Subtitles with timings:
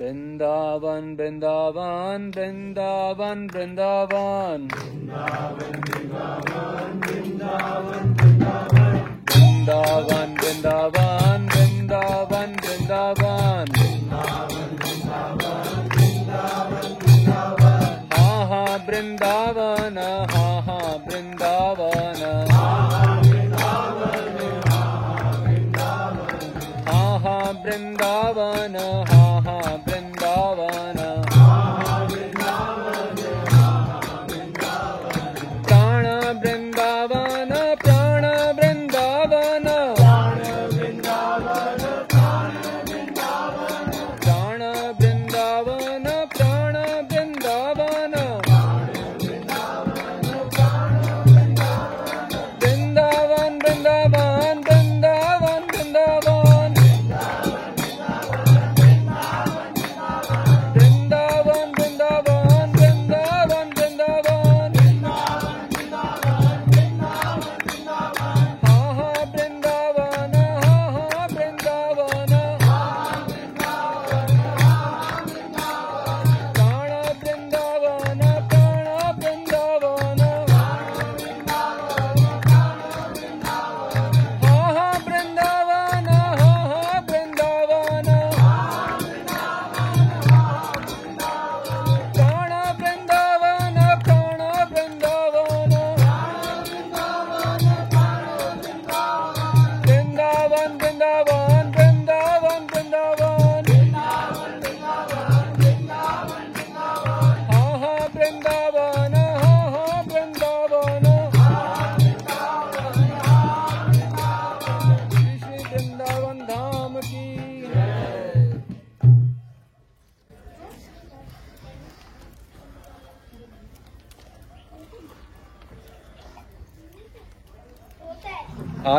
[0.00, 4.68] Brindavan, Brindavan, Brindavan, Brindavan.
[4.72, 8.96] Brindavan, Brindavan, Brindavan, Brindavan.
[9.28, 13.68] Brindavan, Brindavan, Brindavan, Brindavan.
[13.76, 17.92] Brindavan, Brindavan, Brindavan, Brindavan.
[18.16, 22.16] Ha ha, Brindavan, ha ha, Brindavan.
[22.48, 24.24] Ha ha, Brindavan,
[24.64, 26.40] ha ha, Brindavan.
[26.88, 29.19] Ha ha, Brindavan, ha.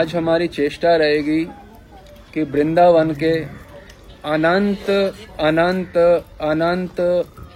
[0.02, 1.44] आज हमारी चेष्टा रहेगी
[2.34, 3.34] कि वृंदावन के
[4.26, 4.90] अनंत
[5.40, 5.98] अनंत
[6.42, 7.00] अनंत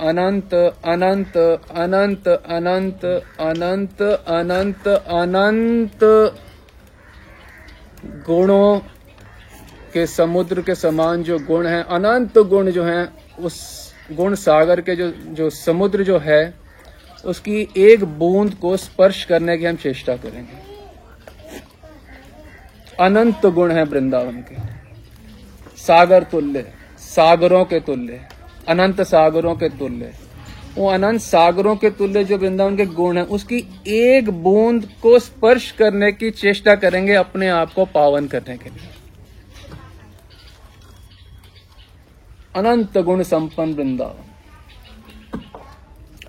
[0.01, 0.53] अनंत
[0.85, 3.05] अनंत अनंत अनंत
[3.39, 6.03] अनंत अनंत अनंत
[8.28, 8.79] गुणों
[9.94, 13.07] के समुद्र के समान जो गुण हैं, अनंत गुण जो हैं,
[13.39, 13.57] उस
[14.11, 16.53] गुण सागर के जो जो समुद्र जो है,
[17.25, 20.65] उसकी एक बूंद को स्पर्श करने की हम चेष्टा करेंगे।
[23.00, 24.56] अनंत गुण है वृंदावन के।
[25.78, 28.28] सागर तुल्य सागरों के तुल्य
[28.67, 30.13] अनंत सागरों के तुल्य
[30.75, 35.72] वो अनंत सागरों के तुल्य जो वृंदावन के गुण है, उसकी एक बूंद को स्पर्श
[35.72, 38.89] करने की चेष्टा करेंगे, अपने आप को पावन करने के लिए।
[42.55, 44.22] अनंत गुण संपन्न वृंदावन।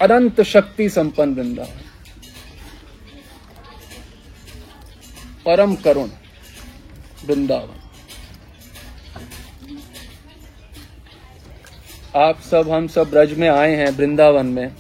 [0.00, 1.80] अनंत शक्ति संपन्न वृंदावन।
[5.46, 6.08] परम करुण।
[7.26, 7.82] वृंदावन।
[12.16, 14.70] आप सब, हम सब ब्रज में आए हैं वृंदावन में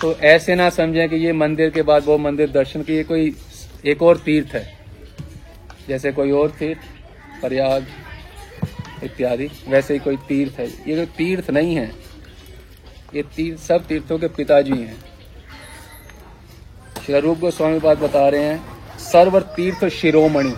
[0.00, 3.34] तो ऐसे ना समझें कि ये मंदिर के बाद वो मंदिर दर्शन की ये कोई
[3.86, 4.66] एक और तीर्थ है।
[5.88, 6.80] जैसे कोई और तीर्थ,
[7.40, 7.86] प्रयाग
[9.04, 11.90] इत्यादि, वैसे ही कोई तीर्थ है। ये कोई तीर्थ नहीं है,
[13.14, 14.96] ये तीर्थ, सब तीर्थों के पिताजी हैं।
[17.06, 20.54] श्री रूप गोस्वामी बात बता रहे हैं सर्व तीर्थ शिरोमणि।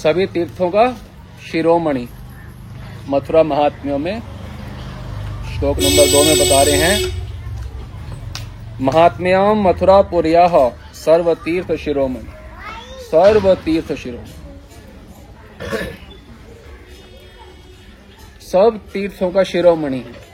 [0.00, 0.84] सभी तीर्थों का
[1.50, 2.08] शिरोमणि
[3.08, 4.20] मथुरा महात्म्यों में
[5.50, 7.28] श्लोक नंबर दो में बता रहे हैं।
[8.80, 10.46] महात्म्यम मथुरा पुरिया
[10.94, 12.32] सर्व तीर्थ शिरोमणि।
[13.02, 14.34] सर्व तीर्थ शिरोमणि।
[18.46, 20.29] सब तीर्थों का शिरोमणि है।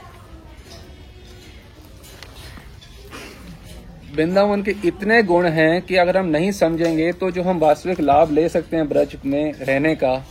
[4.17, 8.31] वृंदावन के इतने गुण हैं कि अगर हम नहीं समझेंगे तो जो हम वास्तविक लाभ
[8.31, 10.25] ले सकते हैं ब्रज में रहने का,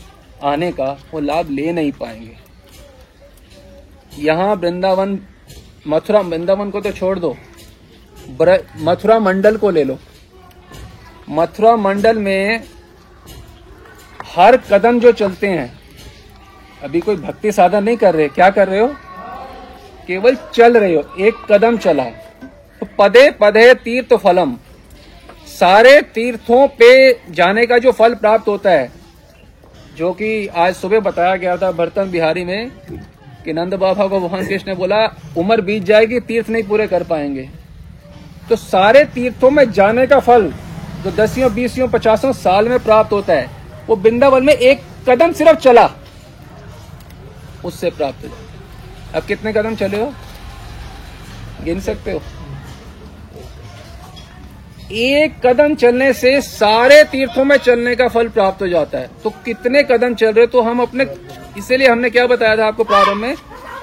[0.45, 2.37] आने का, वो लाभ ले नहीं पाएँगे।
[4.19, 5.19] यहाँ वृंदावन,
[5.89, 7.37] मथुरा, वृंदावन को तो छोड़ दो।
[8.81, 9.99] मथुरा मंडल को ले लो।
[11.31, 12.63] मथुरा मंडल में
[14.27, 15.73] हर कदम जो चलते हैं,
[16.83, 18.95] अभी कोई भक्ति साधन नहीं कर रहे, क्या कर रहे हो?
[20.07, 22.03] केवल चल रहे हो, एक कदम चला
[22.83, 24.57] पदे पदे तीर्थ फलम।
[25.49, 28.91] सारे तीर्थों पे जाने का जो फल प्राप्त होता है,
[29.97, 32.71] जो कि आज सुबह बताया गया था बर्तन बिहारी में,
[33.45, 35.05] कि नंद बाबा को भगवान कृष्ण ने बोला,
[35.37, 37.49] उम्र बीत जाएगी, तीर्थ नहीं पूरे कर पाएँगे।
[38.49, 40.53] तो सारे तीर्थों में जाने का फल
[41.05, 43.51] जो दसियों, बीसियों, पचासों साल में प्राप्त होता है,
[43.87, 45.91] वो वृंदावन में एक कदम सिर्फ़ चला।
[47.65, 48.31] उससे प्राप्त हो।
[49.15, 50.13] अब कितने कदम चले हो?
[51.65, 52.21] गिन सकते हो?
[54.87, 59.31] एक कदम चलने से सारे तीर्थों में चलने का फल प्राप्त हो जाता है। तो
[59.45, 61.07] कितने कदम चल रहे तो हम अपने
[61.59, 63.35] इसीलिए हमने क्या बताया था आपको प्रारंभ में?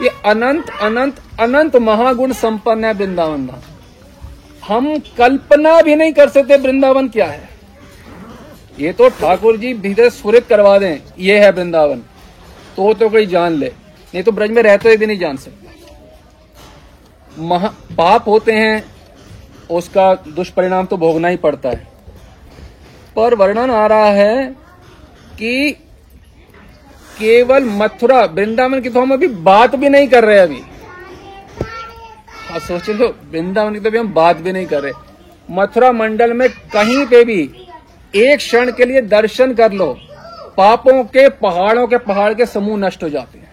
[0.01, 3.61] ये अनंत अनंत अनंत महागुण संपन्न है वृंदावन धाम
[4.63, 7.49] हम कल्पना भी नहीं कर सकते वृंदावन क्या है।
[8.77, 12.01] ये तो ठाकुर जी भीतर स्फुरित करवा दें, ये है वृंदावन।
[12.77, 13.71] तो तो कोई जान ले,
[14.13, 15.67] नहीं तो ब्रज में रहते हुए भी नहीं जान सकते।
[17.41, 17.67] महा
[17.97, 18.92] पाप होते हैं
[19.71, 21.87] उसका दुष्परिणाम तो भोगना ही पड़ता है।
[23.15, 24.45] पर वर्णन आ रहा है
[25.39, 25.71] कि
[27.19, 30.61] केवल मथुरा, वृंदावन की तो हम अभी बात भी नहीं कर रहे अभी।
[32.49, 34.93] हाँ सोच लो, वृंदावन की तो अभी हम बात भी नहीं कर रहे।
[35.49, 37.41] मथुरा मंडल में कहीं पे भी
[38.13, 39.93] एक क्षण के लिए दर्शन कर लो,
[40.57, 43.51] पापों के, पहाड़ों के, पहाड़ के समूह नष्ट हो जाते हैं।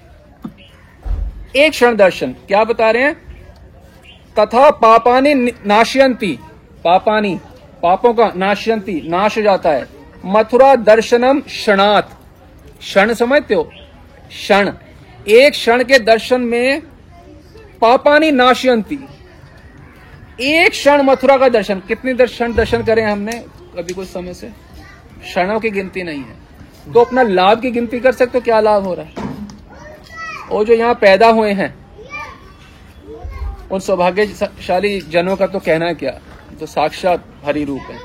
[1.56, 3.29] एक क्षण दर्शन, क्या बता रहे हैं?
[4.38, 5.34] तथा पापानी
[5.66, 6.38] नाशयंती
[6.84, 7.40] पापानी,
[7.82, 9.86] पापों का नाशयंती नाश हो जाता है।
[10.24, 12.10] मथुरा दर्शनम क्षणात।
[12.78, 13.62] क्षण समझते हो?
[14.28, 14.72] क्षण।
[15.28, 16.82] एक क्षण के दर्शन में
[17.80, 18.98] पापानी नाशयंती
[20.40, 23.32] एक क्षण मथुरा का दर्शन। कितने दर्शन दर्शन करें हमने
[23.78, 24.46] अभी कुछ समय से?
[25.22, 28.42] क्षणों की गिनती नहीं है। तो अपना लाभ की गिनती कर सकते हो?
[28.42, 29.12] क्या लाभ हो रहा है?
[30.52, 31.74] और जो यहाँ पैदा हुए हैं
[33.72, 36.10] उन सौभाग्यशाली जनों का तो कहना क्या?
[36.60, 37.98] तो साक्षात हरि रूप है।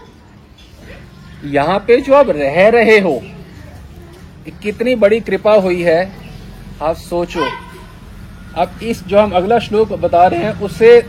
[1.52, 3.22] यहाँ पे जो आप रह रहे हो
[4.64, 6.12] कितनी बड़ी कृपा हुई है,
[6.82, 7.48] आप सोचो।
[8.56, 11.00] अब इस जो हम अगला श्लोक बता रहे हैं उससे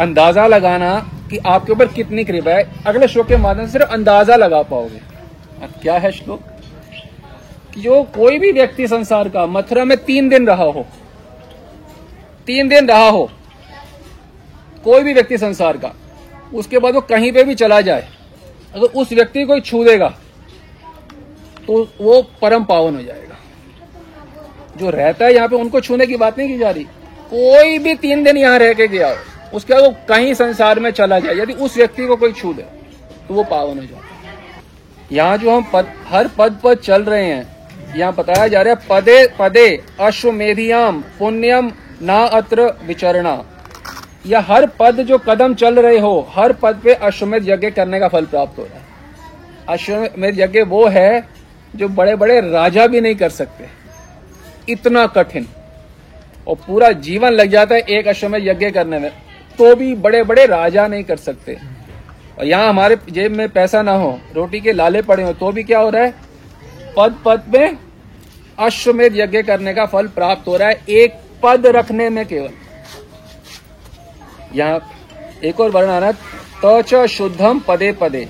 [0.00, 0.94] अंदाज़ा लगाना
[1.30, 5.00] कि आपके ऊपर कितनी कृपा है। अगले श्लोक के माध्यम से सिर्फ़ अंदाज़ा लगा पाओगे।
[5.62, 6.40] अब क्या है श्लोक?
[7.74, 10.86] कि जो कोई भी व्यक्ति संसार का, मथुरा में तीन दिन रहा हो,
[12.46, 13.30] तीन दिन रहा हो
[14.84, 15.92] कोई भी व्यक्ति संसार का,
[16.54, 18.08] उसके बाद वो कहीं पे भी चला जाए,
[18.74, 20.08] अगर उस व्यक्ति को छू देगा
[21.58, 23.36] तो वो परम पावन हो जाएगा।
[24.76, 26.84] जो रहता है यहाँ पे, उनको छूने की बात नहीं की जा रही।
[27.30, 29.14] कोई भी तीन दिन यहाँ रह के गया
[29.54, 32.62] उसके बाद वो कहीं संसार में चला जाए, यदि उस व्यक्ति को कोई छू दे
[33.28, 34.10] तो वो पावन हो जाए
[35.12, 38.80] यहाँ जो हम पद, हर पद पर चल रहे हैं, यहाँ बताया जा रहा है,
[38.90, 41.70] पदे पदे अश्वमेधियाम पुण्यम
[42.02, 43.34] ना अत्र विचरणा।
[44.26, 48.08] या हर पद जो कदम चल रहे हो, हर पद पे अश्वमेध यज्ञ करने का
[48.08, 48.84] फल प्राप्त हो रहा है।
[49.68, 51.28] अश्वमेध यज्ञ वो है
[51.76, 53.64] जो बड़े बड़े राजा भी नहीं कर सकते।
[54.72, 55.48] इतना कठिन।
[56.48, 59.10] और पूरा जीवन लग जाता है एक अश्वमेध यज्ञ करने में।
[59.58, 61.58] तो भी बड़े बड़े राजा नहीं कर सकते।
[62.38, 65.62] और यहाँ हमारे जेब में पैसा ना हो, रोटी के लाले पड़े हो तो भी
[65.62, 66.14] क्या हो रहा है?
[66.96, 67.76] पद पद में
[68.58, 72.50] अश्वमेध यज्ञ करने का फल प्राप्त हो रहा है। एक पद रखने में केवल।
[74.54, 74.80] यहाँ
[75.44, 76.12] एक और वर्ण आना
[76.64, 78.28] तच शुद्धम पदे पदे।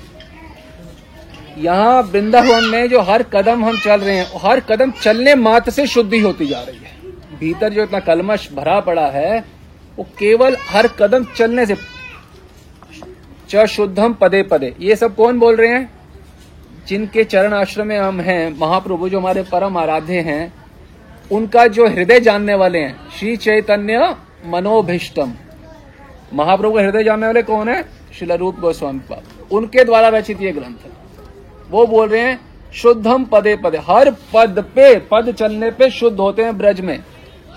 [1.57, 5.87] यहाँ वृंदावन में जो हर कदम हम चल रहे हैं, हर कदम चलने मात्र से
[5.87, 6.91] शुद्धि होती जा रही है।
[7.39, 9.45] भीतर जो इतना कलमश भरा पड़ा है,
[9.97, 11.75] वो केवल हर कदम चलने से
[13.49, 15.89] च शुद्धम पदे पदे। ये सब कौन बोल रहे हैं?
[16.87, 20.53] जिनके चरण आश्रम में हम हैं, महाप्रभु जो हमारे परम आराध्य हैं,
[21.31, 24.15] उनका जो हृदय जानने वाले हैं, श्री चैतन्य
[24.45, 25.33] मनोभिष्टम।
[26.31, 27.83] महाप्रभु का हृदय जानने वाले कौन है?
[28.19, 32.39] शिला रूप गोस्वामी पाप उनके द्वारा रचित ये ग्रंथ। वो बोल रहे हैं,
[32.73, 36.97] शुद्धम पदे पदे। हर पद पे, पद चलने पे शुद्ध होते हैं ब्रज में।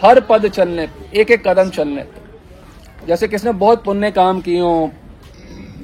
[0.02, 4.60] हर पद चलने पे, एक एक कदम चलने पे। जैसे किसने बहुत पुण्य काम किए
[4.60, 4.90] हो,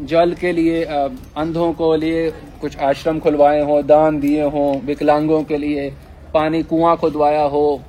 [0.02, 5.56] जल के लिए अंधों को लिए, कुछ आश्रम खुलवाए हो, दान दिए हो, विकलांगों के
[5.56, 5.88] लिए,
[6.34, 7.80] पानी कुआँ खुदवाया हो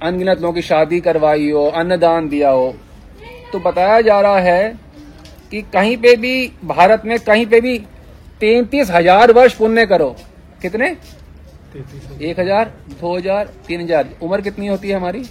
[0.00, 2.74] अनगिनत लोगों की शादी करवाई हो, अन्नदान दिया हो
[3.52, 4.78] तो बताया जा रहा है
[5.50, 7.78] कि कहीं पे भी भारत में कहीं पे भी
[8.40, 10.14] तैतीस हज़ार वर्ष पुण्य करो।
[10.62, 10.88] कितने?
[12.22, 15.22] एक हज़ार, दो हज़ार, तीन हज़ार। उम्र कितनी होती है हमारी?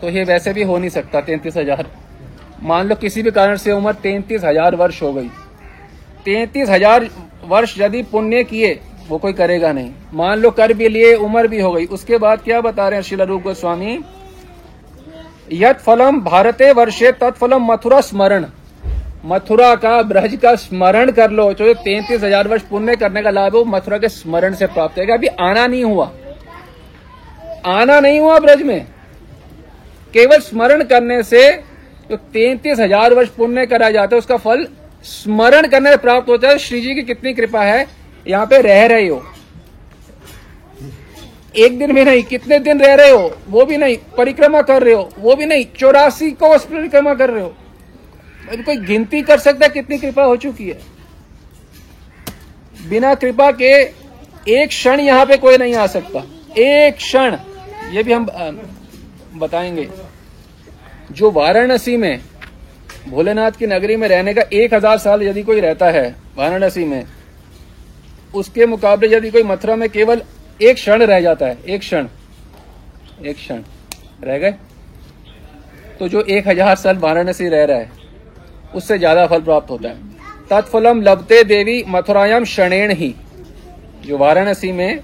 [0.00, 1.90] तो ये वैसे भी हो नहीं सकता, तैतीस हज़ार।
[2.62, 5.28] मान लो किसी भी कारण से उम्र तैतीस हज़ार वर्ष हो गई।
[6.24, 7.08] तैतीस हज़ार
[7.44, 8.74] वर्ष यदि पुण्य किए
[9.08, 12.42] वो कोई करेगा नहीं। मान लो कर भी लिए, उम्र भी हो गई। उसके बाद
[12.42, 13.98] क्या बता रहे हैं शिला रूप गोस्वामी?
[15.52, 18.46] यद फलम भारते वर्षे तत्फलम मथुरा स्मरण।
[19.26, 23.56] मथुरा का ब्रज का स्मरण कर लो। जो तैतीस हज़ार वर्ष पुण्य करने का लाभ
[23.56, 26.10] हो मथुरा के स्मरण से प्राप्त है अभी आना नहीं हुआ।
[27.66, 28.86] आना नहीं हुआ ब्रज में।
[30.14, 31.50] केवल स्मरण करने से
[32.10, 34.66] जो तैतीस हज़ार वर्ष पुण्य करा जाता है, उसका फल
[35.04, 37.86] स्मरण करने से प्राप्त होता है। श्री जी की कितनी कृपा है?
[38.26, 39.22] यहाँ पे रह रहे हो।
[41.56, 43.36] एक दिन भी नहीं, कितने दिन रह रहे हो?
[43.48, 47.42] वो भी नहीं, परिक्रमा कर रहे हो, वो भी नहीं, चौरासी कोस परिक्रमा कर रहे
[47.42, 47.54] हो।
[48.56, 50.78] कोई गिनती कर सकता है कितनी कृपा हो चुकी है?
[52.80, 53.72] बिना कृपा के
[54.52, 56.24] एक क्षण यहाँ पे कोई नहीं आ सकता।
[56.58, 57.36] एक क्षण।
[57.92, 58.24] ये भी हम
[59.34, 59.88] बताएँगे।
[61.12, 62.20] जो वाराणसी में,
[63.08, 67.04] भोलेनाथ की नगरी में रहने का एक हज़ार साल यदि कोई रहता है, वाराणसी में
[68.34, 70.22] उसके मुकाबले यदि कोई मथुरा में केवल
[70.60, 72.06] एक क्षण रह जाता है, एक क्षण
[73.20, 73.62] एक क्षण,
[74.22, 74.54] रह गए?
[75.98, 77.90] तो जो एक हज़ार साल वाराणसी रह रहा है,
[78.74, 79.96] उससे ज़्यादा फल प्राप्त होता है।
[80.50, 83.14] तत्फलम लबते देवी मथुरायाम क्षणेण ही।
[84.06, 85.00] जो वाराणसी में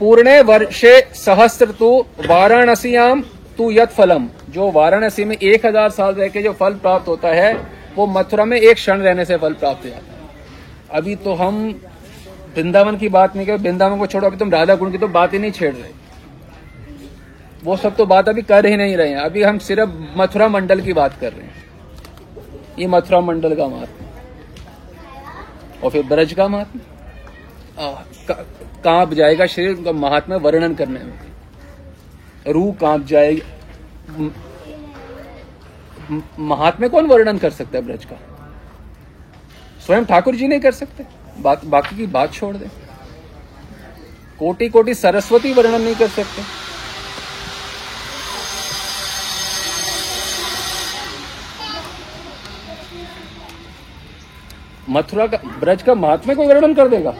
[0.00, 1.88] पूर्णे वर्षे सहस्त्र तु
[2.26, 3.22] वाराणसीयाम
[3.58, 7.28] तू यत फलम। जो वाराणसी में एक हज़ार साल रह के जो फल प्राप्त होता
[7.30, 7.52] है,
[7.96, 10.15] वो मथुरा में एक क्षण रहने से फल प्राप्त हो जाता है।
[10.90, 11.68] अभी तो हम
[12.56, 15.32] वृंदावन की बात नहीं कर, वृंदावन को छोड़ो, अभी तुम राधा गुण की तो बात
[15.32, 15.90] ही नहीं छेड़ रहे।
[17.64, 20.80] वो सब तो बात अभी कर ही नहीं रहे हैं। अभी हम सिर्फ़ मथुरा मंडल
[20.80, 21.64] की बात कर रहे हैं।
[22.78, 24.08] ये मथुरा मंडल का महात्मा।
[25.84, 26.82] और फिर ब्रज का महात्मा।
[28.84, 31.20] काँप जाएगा शरीर उनका महात्मा वर्णन करने में?
[32.46, 33.42] रूह काँप जाएगी
[36.38, 38.16] महात्मा कौन वर्णन कर सकता है ब्रज का?
[39.86, 41.04] स्वयं ठाकुर जी नहीं कर सकते।
[41.38, 42.68] बात, बाकी की बात छोड़ दे।
[44.38, 46.42] कोटि कोटि सरस्वती वर्णन नहीं कर सकते।
[54.88, 57.14] मथुरा का, ब्रज का महात्मा कोई वर्णन कर देगा?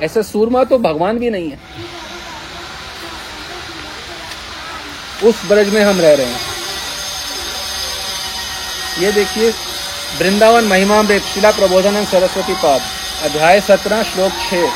[0.00, 1.58] ऐसा सूरमा तो भगवान भी नहीं है।
[5.24, 6.40] उस ब्रज में हम रह रहे हैं।
[8.98, 9.52] ये देखिए
[10.16, 12.80] वृंदावन महिमामृत शिला प्रबोधनम सरस्वती पाद
[13.22, 14.70] अध्याय सत्रह श्लोक छह।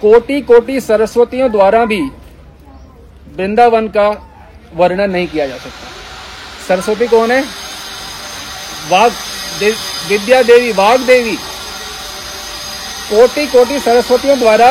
[0.00, 2.00] कोटि कोटि सरस्वतियों द्वारा भी
[3.36, 4.08] वृंदावन का
[4.74, 5.88] वर्णन नहीं किया जा सकता।
[6.68, 7.40] सरस्वती कौन है?
[8.90, 9.12] वाग
[9.58, 9.70] दे,
[10.08, 11.36] विद्या देवी वाग देवी।
[13.10, 14.70] कोटि कोटि सरस्वतियों द्वारा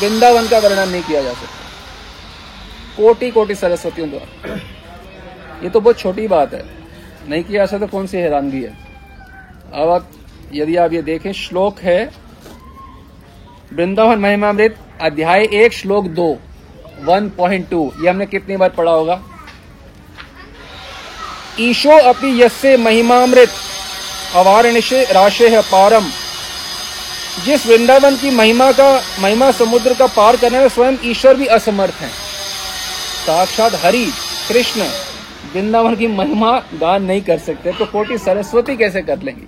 [0.00, 1.60] वृंदावन का वर्णन नहीं किया जा सकता।
[2.96, 4.58] कोटि कोटि सरस्वतियों द्वारा।
[5.62, 6.64] ये तो बहुत छोटी बात है।
[7.28, 8.78] नहीं किया जा सकता कौन सी हैरानगी है?
[9.74, 10.10] अब आप,
[10.54, 12.10] यदि आप ये देखें, श्लोक है,
[13.72, 16.38] वृंदावन महिमामृत, अध्याय एक, श्लोक दो,
[17.00, 19.22] वन पॉइंट टू ये हमने कितनी बार पढ़ा होगा?
[21.60, 23.48] ईशो अपनी यस्य महिमामृत
[24.34, 26.04] अवारणिशे राशे है पारम।
[27.44, 31.94] जिस वृंदावन की महिमा का, महिमा समुद्र का पार करने में स्वयं ईश्वर भी असमर्थ
[31.94, 32.10] हैं।
[33.26, 34.12] साक्षात हरि,
[34.48, 34.80] कृष्ण
[35.44, 39.46] वृंदावन की महिमा गान नहीं कर सकते तो कोटि सरस्वती कैसे कर लेंगी?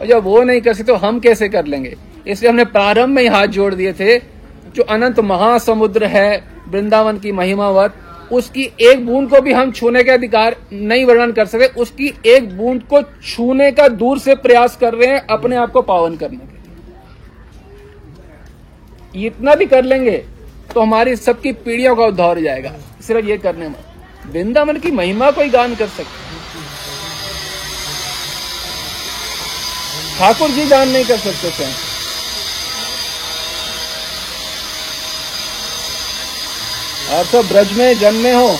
[0.00, 1.94] और जब वो नहीं कर सकते तो हम कैसे कर लेंगे?
[2.26, 7.32] इसलिए हमने प्रारंभ में ही हाथ जोड़ दिए थे, जो अनंत महासमुद्र है वृंदावन की
[7.32, 7.94] महिमावत,
[8.32, 12.56] उसकी एक बूंद को भी हम छूने के अधिकार नहीं वर्णन कर सकते उसकी एक
[12.56, 16.38] बूंद को छूने का दूर से प्रयास कर रहे हैं अपने आप को पावन करने
[16.38, 16.56] के
[19.16, 20.16] इतना भी कर लेंगे
[20.74, 22.72] तो हमारी सबकी पीढ़ियों का उद्धार हो जाएगा।
[23.06, 23.74] सिर्फ़ ये करने में।
[24.32, 26.28] वृंदावन की महिमा कोई गान कर सकते
[30.18, 31.72] ठाकुर जी गान नहीं कर सकते स्वयं
[37.18, 38.58] आप सब ब्रज में जन्मे हो।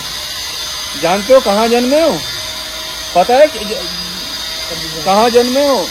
[1.01, 2.19] जानते हो कहाँ जन्मे हो?
[3.15, 3.77] पता है कि-
[5.05, 5.89] कहाँ जन्मे हो?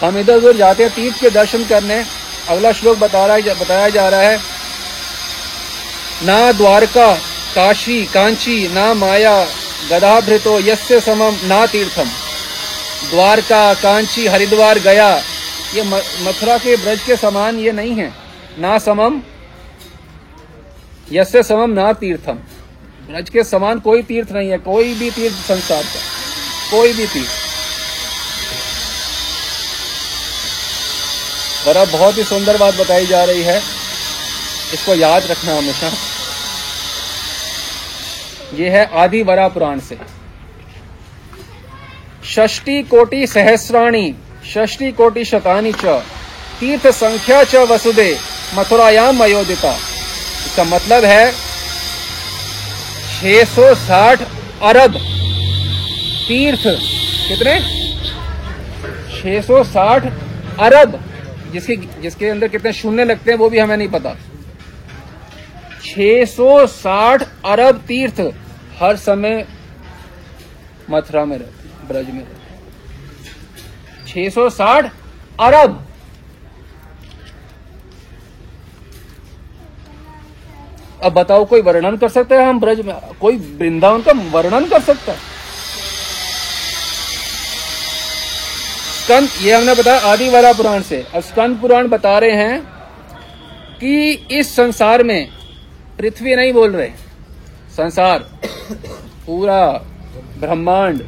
[0.00, 2.04] हम इधर उधर जाते हैं, तीर्थ के दर्शन करने।
[2.48, 4.38] अगला श्लोक बता रहा है बताया जा रहा है।
[6.24, 7.12] ना द्वारका,
[7.54, 9.34] काशी, कांची, ना माया
[9.90, 12.08] गदाभृतो यस्य समम ना तीर्थम
[13.10, 15.10] द्वारका, कांची, हरिद्वार, गया।
[15.74, 18.12] ये मथुरा के ब्रज के समान ये नहीं है।
[18.58, 19.20] ना समम
[21.12, 22.38] यस्य समम ना तीर्थम
[23.06, 26.00] ब्रज के समान कोई तीर्थ नहीं है, कोई भी तीर्थ संसार का,
[26.70, 27.39] कोई भी तीर्थ।
[31.68, 33.58] अब बहुत ही सुंदर बात बताई जा रही है।
[34.74, 35.90] इसको याद रखना हमेशा।
[38.54, 39.98] ये है आदि वरा पुराण से।
[42.26, 44.14] षष्टि कोटि सहस्राणी
[44.46, 45.84] षष्टि कोटि शतानी च,
[46.60, 48.16] तीर्थ संख्या च वसुदे
[48.54, 51.32] मथुरायाम अयोदिता इसका मतलब है
[53.12, 54.22] 660
[54.62, 54.96] अरब
[56.28, 56.64] तीर्थ।
[57.28, 57.54] कितने?
[59.12, 60.10] 660
[60.60, 60.98] अरब।
[61.50, 64.14] जिसके जिसके अंदर कितने शून्य लगते हैं वो भी हमें नहीं पता।
[65.82, 68.20] 660 अरब तीर्थ
[68.80, 69.46] हर समय
[70.90, 72.58] मथुरा में रहते ब्रज में रहते हैं।
[74.06, 74.90] 660
[75.40, 75.86] अरब।
[81.04, 82.94] अब बताओ, कोई वर्णन कर सकता है हम ब्रज में?
[83.20, 85.18] कोई वृंदावन का वर्णन कर सकता है?
[89.10, 92.60] स्कंद, ये हमने बताया आदि वाला पुराण से। अब स्कंद पुराण बता रहे हैं
[93.80, 95.28] कि इस संसार में
[95.98, 96.90] पृथ्वी नहीं बोल रहे।
[97.76, 98.18] संसार,
[99.26, 99.66] पूरा
[100.40, 101.02] ब्रह्मांड,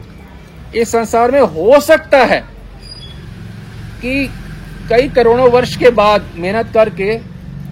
[0.74, 2.40] इस संसार में हो सकता है
[4.02, 4.26] कि
[4.90, 7.16] कई करोड़ों वर्ष के बाद मेहनत करके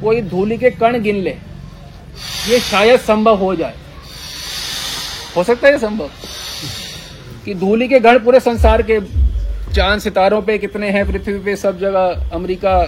[0.00, 1.36] कोई धूलि के कण गिन ले।
[2.48, 3.74] ये शायद संभव हो जाए।
[5.36, 6.10] हो सकता है संभव?
[7.44, 9.19] कि धूलि के गण पूरे संसार के
[9.72, 12.84] चाँद सितारों पे कितने हैं पृथ्वी पे सब जगह, अमेरिका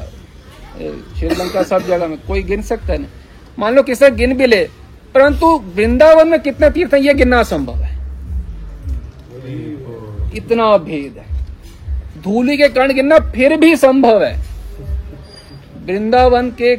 [1.19, 3.07] श्रीलंका सब जगह में, कोई गिन सकता है
[3.59, 4.65] मान लो किसे गिन भी ले,
[5.15, 5.47] परंतु
[5.77, 7.91] वृंदावन में कितने तीर्थ हैं, ये गिनना असंभव है।
[10.37, 14.35] इतना भेद है। धूलि के कण गिनना फिर भी संभव है।
[15.87, 16.77] वृंदावन के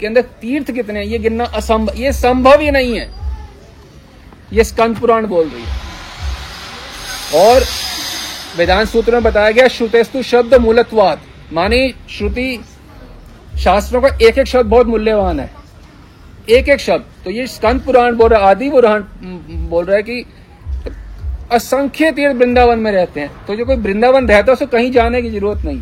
[0.00, 3.10] के अंदर तीर्थ कितने हैं, ये गिनना असंभव, ये संभव ही नहीं है।
[4.52, 5.84] ये स्कंद पुराण बोल रही है।
[7.42, 7.64] और
[8.56, 11.20] वेदांत सूत्र में बताया गया, श्रुतेस्तु शब्द मूलत्वाद
[11.52, 12.60] मानी श्रुति
[13.58, 15.50] शास्त्रों का एक एक शब्द बहुत मूल्यवान है।
[16.50, 19.02] एक एक शब्द। तो ये स्कंद पुराण बोल रहा, आदि पुराण
[19.68, 20.24] बोल रहा है कि
[21.52, 25.22] असंख्य तीर्थ वृंदावन में रहते हैं। तो जो कोई वृंदावन रहता है, उसको कहीं जाने
[25.22, 25.80] की ज़रूरत नहीं।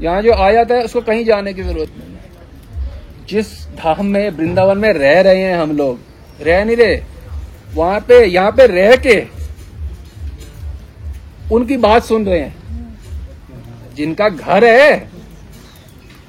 [0.00, 4.78] यहाँ जो आ जाता है उसको कहीं जाने की ज़रूरत नहीं जिस धाम में, वृंदावन
[4.78, 5.98] में रह रहे हैं हम लोग,
[6.40, 7.00] रह नहीं रहे।
[7.74, 9.14] वहाँ पे, यहाँ पे रह के
[11.52, 15.08] उनकी बात सुन रहे हैं। जिनका घर है,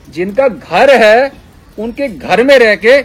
[0.10, 1.32] जिनका घर है,
[1.80, 3.02] उनके घर में रह के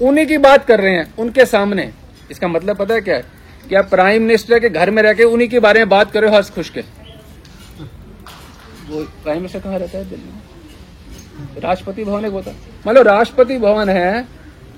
[0.00, 1.90] उन्हीं की बात कर रहे हैं, उनके सामने।
[2.30, 3.24] इसका मतलब पता है क्या है?
[3.68, 6.22] कि आप प्राइम मिनिस्टर के घर में रह के उन्हीं के बारे में बात कर
[6.22, 6.80] रहे हो हंस खुश के?
[6.80, 12.50] वो प्राइम मिनिस्टर कहाँ रहता है दिल्ली राष्ट्रपति भवन एक होता
[12.86, 14.26] मतलब राष्ट्रपति भवन है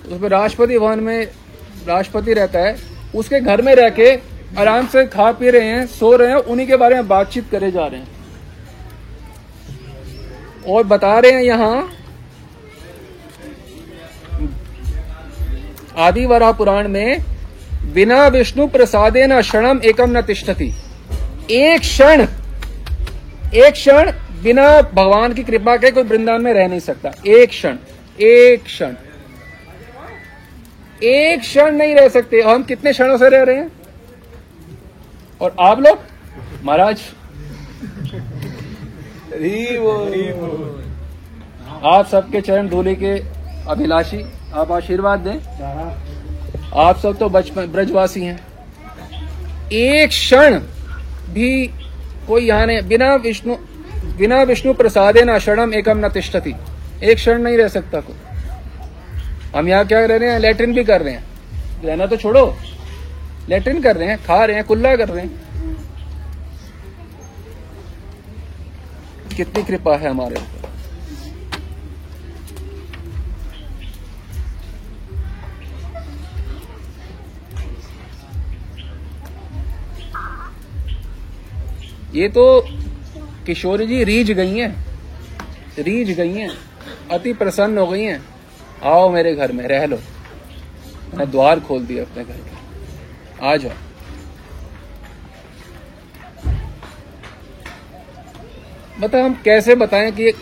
[0.07, 1.27] उसमें राष्ट्रपति भवन में
[1.87, 2.77] राष्ट्रपति रहता है,
[3.15, 6.67] उसके घर में रह के आराम से खा पी रहे हैं, सो रहे हैं, उन्हीं
[6.67, 8.09] के बारे में बातचीत करे जा रहे हैं।
[10.69, 11.91] और बता रहे हैं यहाँ
[15.99, 17.19] आदि वरा पुराण में,
[17.95, 20.73] बिना विष्णु प्रसादे न क्षणम एकम न तिष्ठति।
[21.51, 22.27] एक क्षण
[23.55, 24.11] एक क्षण
[24.43, 27.77] बिना भगवान की कृपा के कोई वृंदावन में रह नहीं सकता। एक क्षण
[28.21, 28.95] एक क्षण।
[31.03, 33.71] एक क्षण नहीं रह सकते। हम कितने क्षणों से रह रहे हैं?
[35.41, 35.99] और आप लोग
[36.65, 37.01] महाराज?
[41.85, 43.13] आप सबके चरण धूले के
[43.71, 44.23] अभिलाषी
[44.55, 45.39] आप आशीर्वाद दें।
[46.75, 48.39] आप सब तो बचपन ब्रजवासी हैं।
[49.73, 50.59] एक क्षण
[51.31, 51.67] भी
[52.27, 53.57] कोई यहाँ नहीं बिना विष्णु
[54.19, 56.55] बिना विष्णु प्रसादे न क्षणम एकम न तिष्ठति।
[57.03, 58.17] एक क्षण नहीं रह सकता कोई।
[59.57, 60.39] हम यहाँ क्या रह रहे हैं?
[60.39, 61.25] लेटरिन भी कर रहे हैं।
[61.85, 62.47] रहना तो छोड़ो।
[63.49, 65.45] लेटरिन कर रहे हैं, खा रहे हैं, कुल्ला कर रहे हैं।
[69.37, 70.55] कितनी कृपा है हमारे ऊपर।
[82.15, 82.45] ये तो
[83.47, 84.75] किशोरी जी रीझ गई हैं,
[85.79, 86.51] रीझ गई हैं,
[87.11, 88.21] अति प्रसन्न हो गई हैं।
[88.85, 92.56] आओ मेरे घर में, रह लो। मैंने द्वार खोल दिया अपने घर के
[93.43, 93.73] आ जाओ।
[99.01, 100.33] बता हम कैसे बताएँ कि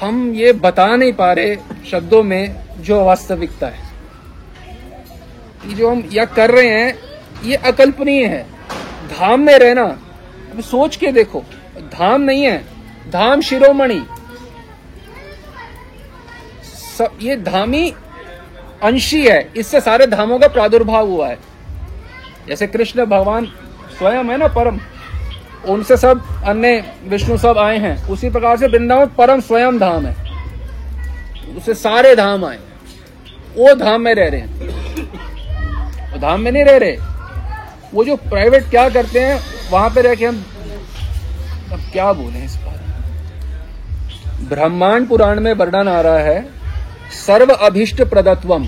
[0.00, 1.56] हम ये बता नहीं पा रहे
[1.90, 3.82] शब्दों में जो वास्तविकता है।
[5.66, 6.98] ये जो हम या कर रहे हैं,
[7.44, 8.42] ये अकल्पनीय है।
[9.10, 9.84] धाम में रहना,
[10.52, 11.40] अब सोच के देखो,
[11.78, 12.64] धाम नहीं है,
[13.10, 14.06] धाम शिरोमणि।
[16.98, 17.94] सब, ये धामी
[18.82, 21.53] अंशी है, इससे सारे धामों का प्रादुर्भाव हुआ है।
[22.48, 23.46] जैसे कृष्ण भगवान
[23.98, 24.78] स्वयं है ना परम,
[25.68, 30.14] उनसे सब अन्य विष्णु सब आए हैं। उसी प्रकार से वृंदावन परम स्वयं धाम है।
[31.56, 32.58] उससे सारे धाम आए
[33.56, 34.48] वो धाम में रह रहे हैं।
[36.12, 36.96] वो धाम में नहीं रह रहे।
[37.94, 39.38] वो जो प्राइवेट क्या करते हैं,
[39.70, 40.44] वहाँ पे रह के हम
[41.72, 42.72] अब क्या बोले इस बारे
[44.46, 46.42] ब्रह्मांड पुराण में वर्णन आ रहा है,
[47.16, 48.64] सर्व अभिष्ट प्रदत्वम।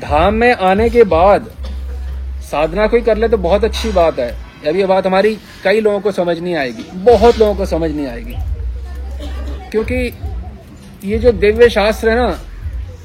[0.00, 1.50] धाम में आने के बाद
[2.44, 4.30] साधना कोई कर ले तो बहुत अच्छी बात है।
[4.68, 8.06] अब ये बात हमारी कई लोगों को समझ नहीं आएगी, बहुत लोगों को समझ नहीं
[8.06, 8.34] आएगी।
[9.70, 10.12] क्योंकि
[11.04, 12.38] ये जो दिव्य शास्त्र है ना,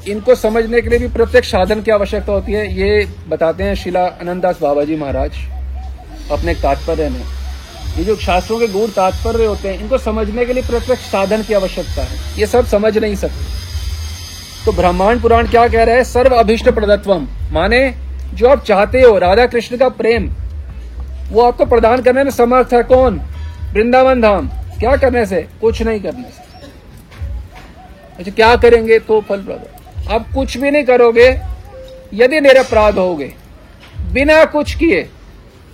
[0.07, 4.03] इनको समझने के लिए भी प्रत्यक्ष साधन की आवश्यकता होती है। ये बताते हैं शिला
[4.03, 5.31] आनंददास बाबा जी महाराज
[6.31, 7.23] अपने तात्पर्य में।
[7.97, 11.53] ये जो शास्त्रों के गुण तात्पर्य होते हैं, इनको समझने के लिए प्रत्यक्ष साधन की
[11.53, 13.57] आवश्यकता है। ये सब समझ नहीं सकते।
[14.65, 16.03] तो ब्रह्मांड पुराण क्या कह रहा है?
[16.05, 17.81] सर्व अभिष्ट प्रदत्वम माने
[18.33, 20.29] जो आप चाहते हो, राधा कृष्ण का प्रेम,
[21.29, 23.19] वो आपको प्रदान करने में समर्थ है कौन?
[23.73, 24.47] वृंदावन धाम।
[24.79, 25.41] क्या करने से?
[25.61, 26.47] कुछ नहीं करने से।
[28.19, 28.99] अच्छा क्या करेंगे?
[28.99, 31.27] तो फल प्रदान। आप कुछ भी नहीं करोगे,
[32.13, 33.33] यदि निरपराध होगे,
[34.13, 35.07] बिना कुछ किए,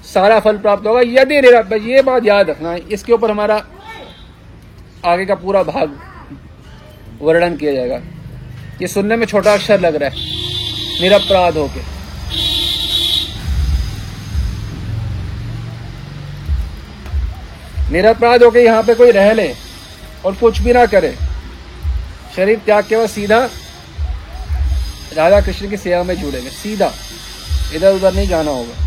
[0.06, 3.64] सारा फल प्राप्त होगा। यदि निरपराध ये बात याद रखना है, इसके ऊपर हमारा
[5.06, 5.98] आगे का पूरा भाग
[7.22, 8.00] वर्णन किया जाएगा।
[8.82, 10.16] ये सुनने में छोटा अक्षर लग रहा है,
[11.02, 11.95] निरपराध होके।
[17.92, 19.54] निरपराध होके यहाँ पे कोई रह ले
[20.26, 21.16] और कुछ भी ना करे।
[22.36, 23.50] शरीर त्याग के बाद सीधा
[25.14, 26.92] राधा कृष्ण की सेवा में जुड़ेंगे। सीधा।
[27.74, 28.86] इधर उधर नहीं जाना होगा।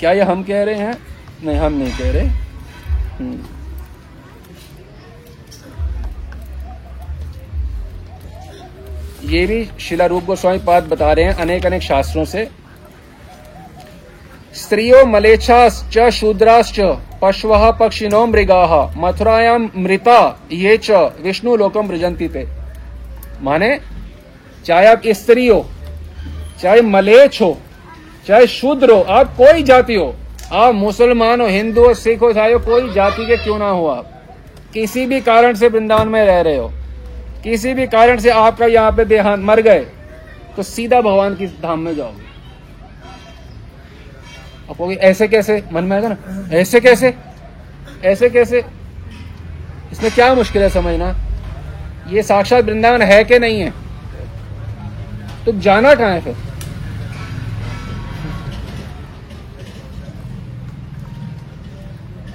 [0.00, 0.98] क्या ये हम कह रहे हैं?
[1.42, 2.26] नहीं, हम नहीं कह रहे।
[3.18, 3.44] हम्म।
[9.30, 12.65] ये भी शिला रूप गोस्वामी पाद बता रहे हैं अनेक अनेक शास्त्रों से।
[14.66, 16.78] स्त्रियो मलेच्छाश्च, शूद्राश्च,
[17.22, 17.50] पश्व
[17.80, 18.62] पक्षिणो मृगा,
[18.96, 20.18] मथुरायां मृता,
[20.52, 20.90] ये च
[21.22, 22.44] विष्णु लोकम मृजंती थे
[23.42, 23.78] माने,
[24.64, 25.64] चाहे आप स्त्री हो
[26.62, 27.56] चाहे मलेच्छ हो
[28.26, 30.14] चाहे शूद्र हो आप कोई जाति हो,
[30.52, 33.86] आप मुसलमान हो, हिंदू हो, सिख हो ईसाई हो कोई जाति के क्यों ना हो
[33.86, 34.10] आप,
[34.74, 36.68] किसी भी कारण से वृंदावन में रह रहे हो,
[37.44, 39.86] किसी भी कारण से आपका यहाँ पे देहांत, मर गए
[40.56, 42.25] तो सीधा भगवान की धाम में जाओगे।
[44.70, 45.62] आप कहोगे, ऐसे कैसे?
[45.72, 47.14] मन में आएगा ना, ऐसे कैसे?
[48.04, 48.64] ऐसे कैसे?
[49.92, 51.14] इसमें क्या मुश्किल है समझना?
[52.08, 53.72] ये साक्षात वृंदावन है कि नहीं है?
[55.44, 56.34] तो जाना कहाँ है फिर?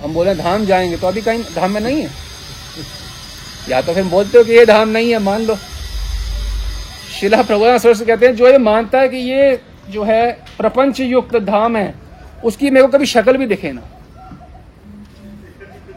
[0.04, 2.10] हम बोले, धाम जाएँगे। तो अभी कहीं धाम में नहीं है?
[3.70, 5.56] या तो फिर बोलते हो कि ये धाम नहीं है, मान लो।
[7.20, 11.36] शिला प्रभुदान से कहते हैं, जो ये मानता है कि ये जो है प्रपंच युक्त
[11.36, 12.11] धाम है
[12.44, 13.82] उसकी मेरे को कभी शक्ल भी दिखे ना।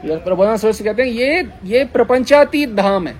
[0.07, 3.15] प्रबोधन सरस्वती कहते हैं, ये ये प्रपंचातीत धाम है।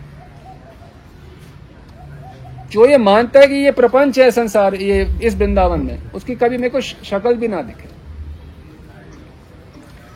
[2.73, 6.57] जो ये मानता है कि ये प्रपंच है संसार, ये इस वृंदावन में, उसकी कभी
[6.57, 7.89] मेरे को शक्ल भी ना दिखे।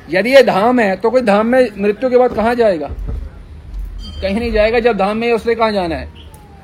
[0.08, 2.88] यदि ये धाम है तो कोई धाम में मृत्यु के बाद कहा जाएगा?
[2.88, 6.08] कहीं नहीं जाएगा, जब धाम में उसने कहा जाना है?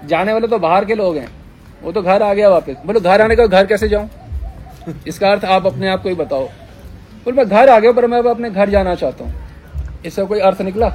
[0.07, 1.29] जाने वाले तो बाहर के लोग हैं।
[1.83, 4.09] वो तो घर आ गया वापस। बोलो, घर आने का घर कैसे जाऊँ?
[5.07, 6.47] इसका अर्थ आप अपने आप को ही बताओ।
[7.27, 10.41] बोल, मैं घर आ गया पर मैं अब अपने घर जाना चाहता हूँ। इसका कोई
[10.41, 10.89] अर्थ निकला?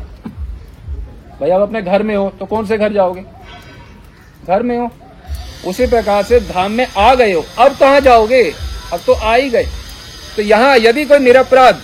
[1.39, 3.21] भाई, आप अपने घर में हो तो कौन से घर जाओगे?
[4.45, 4.89] घर में हो?
[5.67, 8.43] उसी प्रकार से धाम में आ गए हो। अब कहा जाओगे?
[8.93, 9.65] अब तो आ ही गए।
[10.36, 11.82] तो यहाँ यदि कोई निरपराध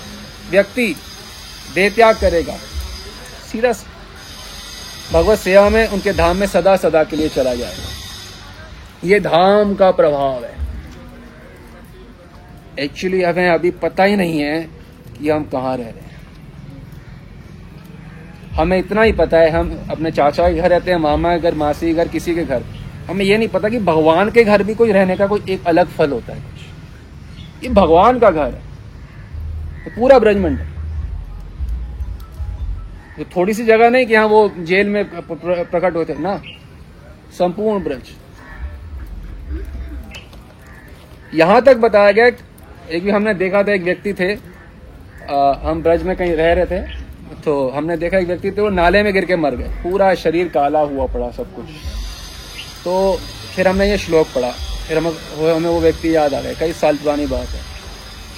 [0.51, 0.95] व्यक्ति
[1.75, 2.53] देह त्याग करेगा,
[3.51, 3.71] सीधा
[5.11, 7.89] भगवत सेवा में उनके धाम में सदा सदा के लिए चला जाएगा।
[9.03, 10.54] ये धाम का प्रभाव है।
[12.79, 14.59] एक्चुअली हमें अभी पता ही नहीं है
[15.17, 16.03] कि हम कहाँ रह रहे हैं।
[18.55, 21.55] हमें इतना ही पता है, हम अपने चाचा के घर रहते हैं, मामा के घर,
[21.55, 22.63] मासी के घर, किसी के घर।
[23.09, 25.87] हमें यह नहीं पता कि भगवान के घर भी कोई रहने का कोई एक अलग
[25.87, 28.61] फल होता है कुछ। ये भगवान का घर है।
[29.85, 30.59] तो पूरा ब्रजमंड
[33.17, 36.41] तो थोड़ी सी जगह नहीं कि हाँ वो जेल में प्रकट होते ना।
[37.37, 38.09] संपूर्ण ब्रज।
[41.33, 42.29] यहाँ तक बताया गया
[42.91, 46.65] एक भी हमने देखा था एक व्यक्ति थे आ, हम ब्रज में कहीं रह रहे
[46.65, 46.79] थे
[47.43, 50.47] तो हमने देखा एक व्यक्ति थे वो नाले में गिर के मर गए। पूरा शरीर
[50.47, 51.65] काला हुआ पड़ा सब कुछ।
[52.83, 52.93] तो
[53.55, 54.49] फिर हमने ये श्लोक पढ़ा।
[54.87, 55.11] फिर हमें
[55.53, 57.61] हमें वो व्यक्ति याद आ गए कई साल पुरानी बात है।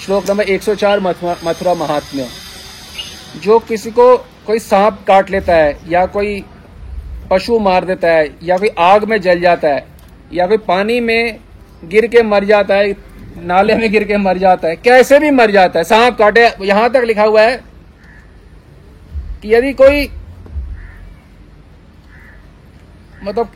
[0.06, 2.28] श्लोक नंबर 104 मथुरा महात्म्य।
[3.44, 4.16] जो किसी को
[4.48, 6.44] कोई सांप काट लेता है या कोई
[7.32, 9.86] पशु मार देता है या कोई आग में जल जाता है
[10.34, 11.40] या कोई पानी में
[11.86, 12.94] गिर के मर जाता है
[13.38, 16.90] नाले में गिर के मर जाता है। कैसे भी मर जाता है। सांप काटे, यहाँ
[16.90, 17.56] तक लिखा हुआ है
[19.42, 20.10] कि यदि कोई
[23.24, 23.52] मतलब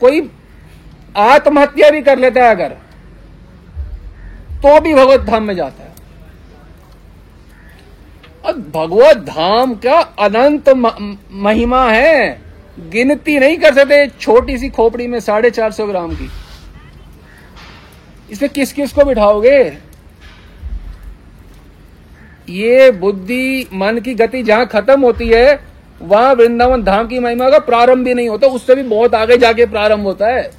[0.00, 0.30] कोई
[1.16, 2.68] आत्महत्या भी कर लेता है अगर
[4.62, 5.92] तो भी भगवत धाम में जाता है।
[8.44, 12.40] और भगवत धाम का अनंत महिमा है।
[12.90, 16.28] गिनती नहीं कर सकते। छोटी सी खोपड़ी में साढ़े चार सौ ग्राम की।
[18.30, 19.58] इसमें किस किस को बिठाओगे?
[22.48, 25.60] ये बुद्धि मन की गति जहाँ खत्म होती है,
[26.02, 29.66] वहाँ वृंदावन धाम की महिमा का प्रारंभ भी नहीं होता, उससे भी बहुत आगे जाके
[29.66, 30.50] प्रारंभ होता है।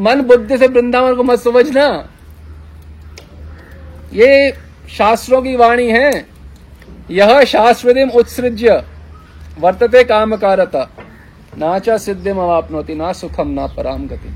[0.00, 2.08] मन बुद्धि से वृंदावन को मत समझना।
[4.12, 4.52] ये
[4.90, 6.26] शास्त्रों की वाणी है।
[7.10, 8.84] यह शाश्वतिम उत्सृज्य।
[9.60, 10.88] वर्तते काम कारता
[11.58, 14.34] ना चा सिद्धिम अवापनोति ना सुखम, ना पराम गति।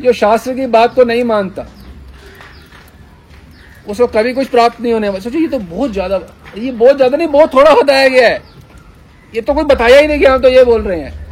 [0.00, 1.66] जो शास्त्र की बात को नहीं मानता।
[3.88, 6.20] उसको कभी कुछ प्राप्त नहीं होने सोचो, ये तो बहुत ज़्यादा
[6.56, 8.42] ये बहुत ज़्यादा नहीं, बहुत थोड़ा बताया गया है।
[9.32, 11.24] ये तो कोई बताया ही नहीं कि हम तो ये बोल रहे हैं।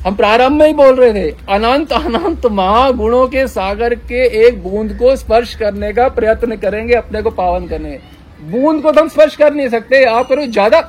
[0.00, 4.96] हम प्रारंभ में ही बोल रहे थे, अनंत अनंत महागुणों के सागर के एक बूंद
[4.98, 7.98] को स्पर्श करने का प्रयत्न करेंगे, अपने को पावन करने।
[8.42, 10.80] बूंद को तो हम स्पर्श कर नहीं सकते, आप करो ज़्यादा।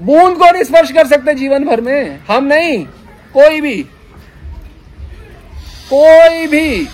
[0.00, 2.84] बूंद को नहीं स्पर्श कर सकते जीवन भर में, हम नहीं,
[3.34, 3.84] कोई भी।
[5.90, 6.86] कोई भी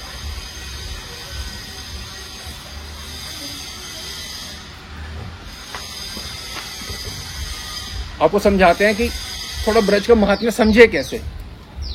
[8.22, 9.08] आपको समझाते हैं कि
[9.66, 11.20] थोड़ा ब्रज का महात्म्य समझे कैसे?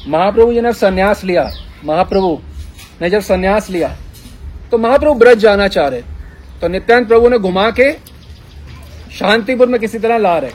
[0.07, 1.49] महाप्रभु जी ने संन्यास लिया,
[1.85, 2.39] महाप्रभु
[3.01, 3.95] ने जब संन्यास लिया
[4.71, 6.01] तो महाप्रभु ब्रज जाना चाह रहे।
[6.61, 7.91] तो नित्यानंद प्रभु ने घुमा के
[9.11, 10.51] शांतिपुर में किसी तरह ला रहे।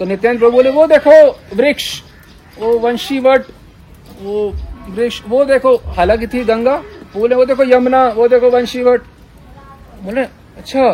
[0.00, 2.02] तो नित्यानंद प्रभु बोले, वो देखो वृक्ष,
[2.58, 3.46] वो वंशी वट
[4.20, 4.50] वो
[5.28, 6.76] वो देखो हालाँकि थी गंगा
[7.14, 9.02] बोले वो देखो यमुना वो देखो वंशी वट
[10.02, 10.90] बोले अच्छा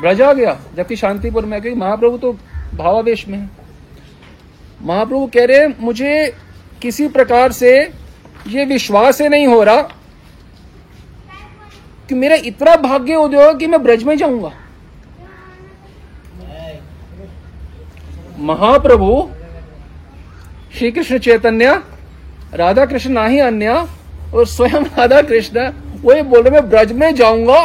[0.00, 2.32] ब्रज आ गया। जबकि शांतिपुर में क्योंकि महाप्रभु तो
[2.74, 3.48] भावावेश में
[4.82, 6.12] महाप्रभु कह रहे मुझे
[6.82, 7.72] किसी प्रकार से
[8.48, 9.82] ये विश्वास ही नहीं हो रहा
[12.08, 14.52] कि मेरा इतना भाग्य उदय हो कि मैं ब्रज में जाऊँगा।
[18.38, 19.28] महाप्रभु
[20.78, 21.82] श्री कृष्ण चैतन्य
[22.52, 23.86] राधा कृष्ण ना ही अन्य,
[24.34, 25.68] और स्वयं राधा कृष्ण
[26.02, 27.60] वो ये बोल रहे, मैं ब्रज में जाऊँगा।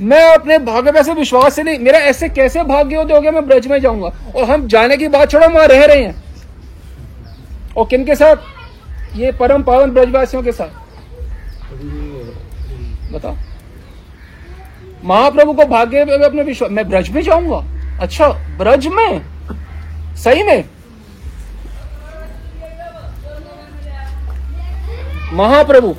[0.00, 3.46] मैं अपने भाग्य पे ऐसे विश्वास से नहीं, मेरा ऐसे कैसे भाग्य हो गया मैं
[3.46, 6.14] ब्रज में जाऊँगा। और हम जाने की बात छोड़ो, वहाँ रह रहे हैं।
[7.76, 8.36] और किन के साथ?
[9.16, 10.86] ये परम पावन ब्रजवासियों के साथ।
[13.12, 13.36] बताओ।
[15.04, 17.64] महाप्रभु को भाग्य अपने विश्वास मैं ब्रज में जाऊँगा?
[18.02, 19.20] अच्छा ब्रज में?
[20.16, 20.64] सही में?
[25.32, 25.94] महाप्रभु।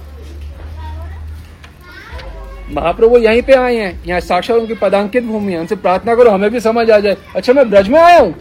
[2.72, 6.50] महाप्रभु यहीं पे आए हैं। यहाँ साक्षात उनकी पदांकित भूमि है। उनसे प्रार्थना करो, हमें
[6.52, 8.34] भी समझ आ जाए। अच्छा मैं ब्रज में आया हूँ।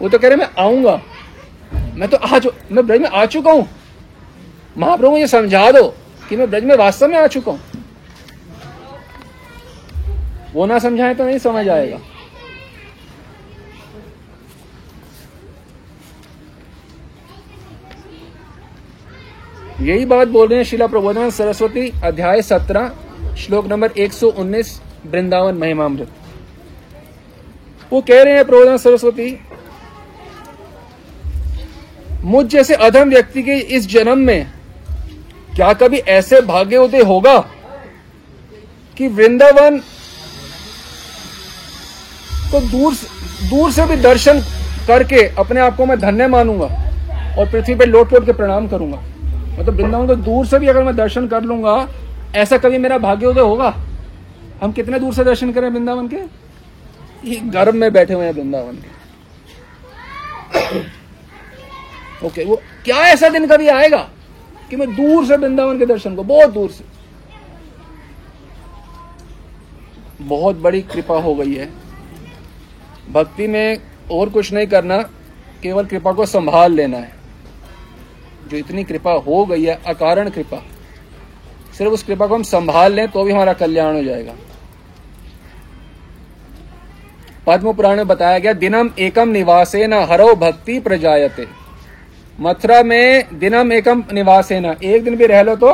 [0.00, 1.00] वो तो कह रहे मैं आऊँगा।
[1.94, 2.38] मैं तो आ
[2.72, 3.68] मैं ब्रज में आ चुका हूँ।
[4.78, 5.82] महाप्रभु, मुझे समझा दो
[6.28, 7.60] कि मैं ब्रज में वास्तव में आ चुका हूँ।
[10.54, 11.98] वो ना समझाए तो नहीं समझ आएगा।
[19.82, 22.90] यही बात बोल रहे हैं शिला प्रबोधन सरस्वती अध्याय सत्रह,
[23.38, 24.68] श्लोक नंबर 119
[25.06, 26.08] वृंदावन महिमामृत।
[27.92, 29.38] वो कह रहे हैं प्रबोधन सरस्वती,
[32.24, 34.46] मुझ जैसे अधम व्यक्ति के इस जन्म में
[35.56, 37.38] क्या कभी ऐसे भाग्य उदय होगा
[38.96, 39.78] कि वृंदावन
[42.52, 42.94] को दूर
[43.50, 44.40] दूर से भी दर्शन
[44.86, 46.66] करके अपने आप को मैं धन्य मानूँगा
[47.38, 49.02] और पृथ्वी पर लोट लोट के प्रणाम करूँगा?
[49.62, 51.88] मतलब वृंदावन को दूर से भी अगर मैं दर्शन कर लूँगा,
[52.36, 53.74] ऐसा कभी मेरा भाग्योदय होगा?
[54.62, 56.16] हम कितने दूर से दर्शन करें वृंदावन के?
[57.40, 59.02] गर्भ में बैठे हुए हैं वृंदावन के।
[62.26, 64.08] ओके वो क्या ऐसा दिन कभी आएगा
[64.70, 66.84] कि मैं दूर से वृंदावन के दर्शन को बहुत दूर से।
[70.20, 71.70] बहुत बड़ी कृपा हो गई है।
[73.12, 73.78] भक्ति में
[74.12, 75.02] और कुछ नहीं करना,
[75.62, 77.21] केवल कृपा को संभाल लेना है।
[78.52, 80.62] जो इतनी कृपा हो गई है, अकारण कृपा।
[81.78, 84.34] सिर्फ़ उस कृपा को हम संभाल लें तो भी हमारा कल्याण हो जाएगा।
[87.46, 91.46] पद्म पुराण में बताया गया, दिनम एकम निवासे न हरो भक्ति प्रजायते।
[92.40, 95.72] मथुरा में दिनम एकम निवासे न एक दिन भी रह लो तो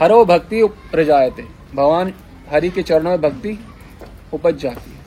[0.00, 1.42] हरो भक्ति प्रजायते।
[1.74, 2.12] भगवान
[2.50, 3.58] हरि के चरणों में भक्ति
[4.32, 4.98] उपज जाती है।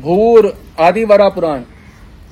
[0.00, 1.62] भूर आदिवरा पुराण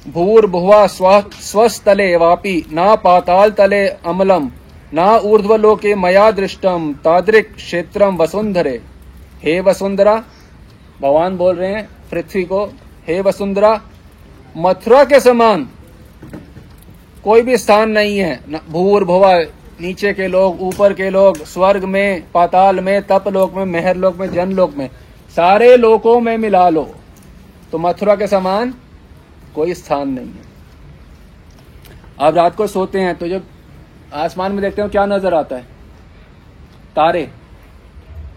[0.07, 4.51] भूर्भुवा स्वस्तले वापी, ना पाताल तले अमलम,
[4.95, 8.81] ना ऊर्ध्वलोके मया दृष्टम, तादृक क्षेत्रम वसुंधरे
[9.45, 10.15] हे वसुंधरा
[11.03, 12.65] भगवान बोल रहे हैं, पृथ्वी को,
[13.09, 13.81] हे वसुंधरा
[14.57, 15.69] मथुरा के समान
[17.25, 19.35] कोई भी स्थान नहीं है। भूर भुवा
[19.81, 24.17] नीचे के लोग, ऊपर के लोग, स्वर्ग में, पाताल में, तप लोक में, मेहर लोक
[24.17, 24.89] में, जन लोक में,
[25.37, 26.89] सारे लोकों में मिला लो।
[27.73, 28.75] तो मथुरा के समान
[29.55, 30.51] कोई स्थान नहीं है।
[32.21, 33.47] आप रात को सोते हैं तो जब
[34.15, 35.63] आसमान में देखते हो क्या नज़र आता है?
[36.97, 37.31] तारे।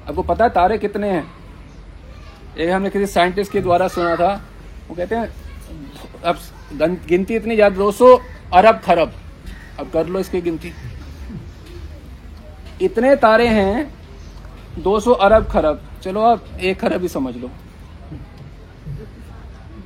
[0.09, 1.25] आपको पता है तारे कितने हैं?
[2.57, 4.33] एक हमने किसी साइंटिस्ट के द्वारा सुना था।
[4.89, 5.29] वो कहते हैं,
[6.23, 6.37] अब
[7.07, 8.15] गिनती इतनी ज़्यादा 200
[8.53, 9.13] अरब खरब।
[9.79, 10.71] अब कर लो इसकी गिनती।
[12.81, 13.91] इतने तारे हैं
[14.79, 17.49] 200 अरब खरब। चलो आप एक खरब ही समझ लो।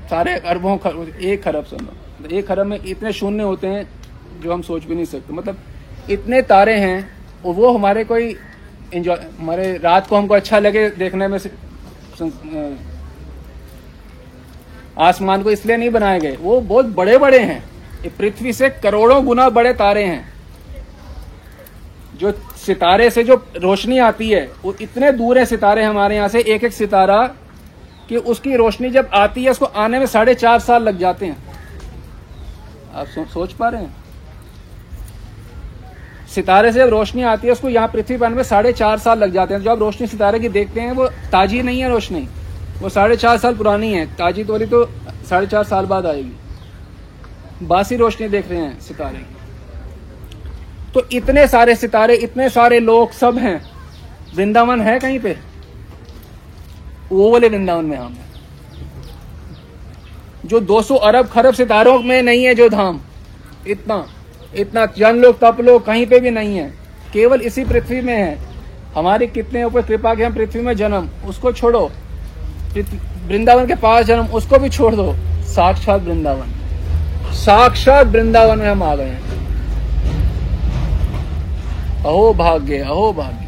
[0.10, 0.78] सारे अरबों
[1.22, 3.88] एक खरब समझो तो एक खरब में इतने शून्य होते हैं
[4.41, 5.58] जो हम सोच भी नहीं सकते। मतलब
[6.10, 7.10] इतने तारे हैं,
[7.45, 8.36] और वो हमारे कोई
[8.93, 11.39] एंजॉय हमारे रात को हमको अच्छा लगे देखने में
[15.00, 17.63] आसमान को इसलिए नहीं बनाए गए। वो बहुत बड़े बड़े हैं
[18.17, 20.28] पृथ्वी से करोड़ों गुना बड़े तारे हैं।
[22.15, 26.39] जो सितारे से जो रोशनी आती है, वो इतने दूर है सितारे हमारे यहाँ से
[26.45, 27.19] एक एक सितारा
[28.10, 31.38] कि उसकी रोशनी जब आती है उसको आने में साढ़े चार साल लग जाते हैं।
[32.95, 33.95] आप सो, सोच पा रहे हैं?
[36.28, 39.32] सितारे से जब रोशनी आती है उसको यहाँ पृथ्वी पर में साढ़े चार साल लग
[39.34, 42.28] जाते हैं। जो आप रोशनी सितारे की देखते हैं वो ताजी नहीं है रोशनी।
[42.82, 44.86] वो साढ़े चार साल पुरानी है। ताजी तो तो
[45.30, 49.26] साढ़े चार साल बाद आएगी। बासी रोशनी देख रहे हैं सितारे
[50.93, 53.62] तो इतने सारे सितारे इतने सारे लोग सब हैं।
[54.36, 55.38] वृंदावन है कहीं पे?
[57.12, 58.17] वो वाले वृंदावन में हम
[60.45, 63.00] जो 200 अरब खरब सितारों में नहीं है जो धाम,
[63.67, 64.06] इतना
[64.56, 66.74] इतना जन लोग, तप लोग कहीं पे भी नहीं है।
[67.13, 68.38] केवल इसी पृथ्वी में है।
[68.95, 71.91] हमारे कितने ऊपर कृपा के हम पृथ्वी में जन्म, उसको छोड़ो।
[73.28, 75.13] वृंदावन के पास जन्म, उसको भी छोड़ दो।
[75.45, 79.30] साक्षात वृंदावन। साक्षात वृंदावन में हम आ गए हैं।
[82.00, 83.45] अहो भाग्य अहो भाग्य।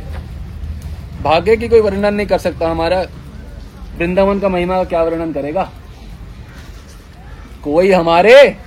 [1.24, 3.04] भाग्य की कोई वर्णन नहीं कर सकता हमारा।
[4.02, 5.72] वृंदावन का महिमा का क्या वर्णन करेगा?
[7.64, 8.58] कोई हमारे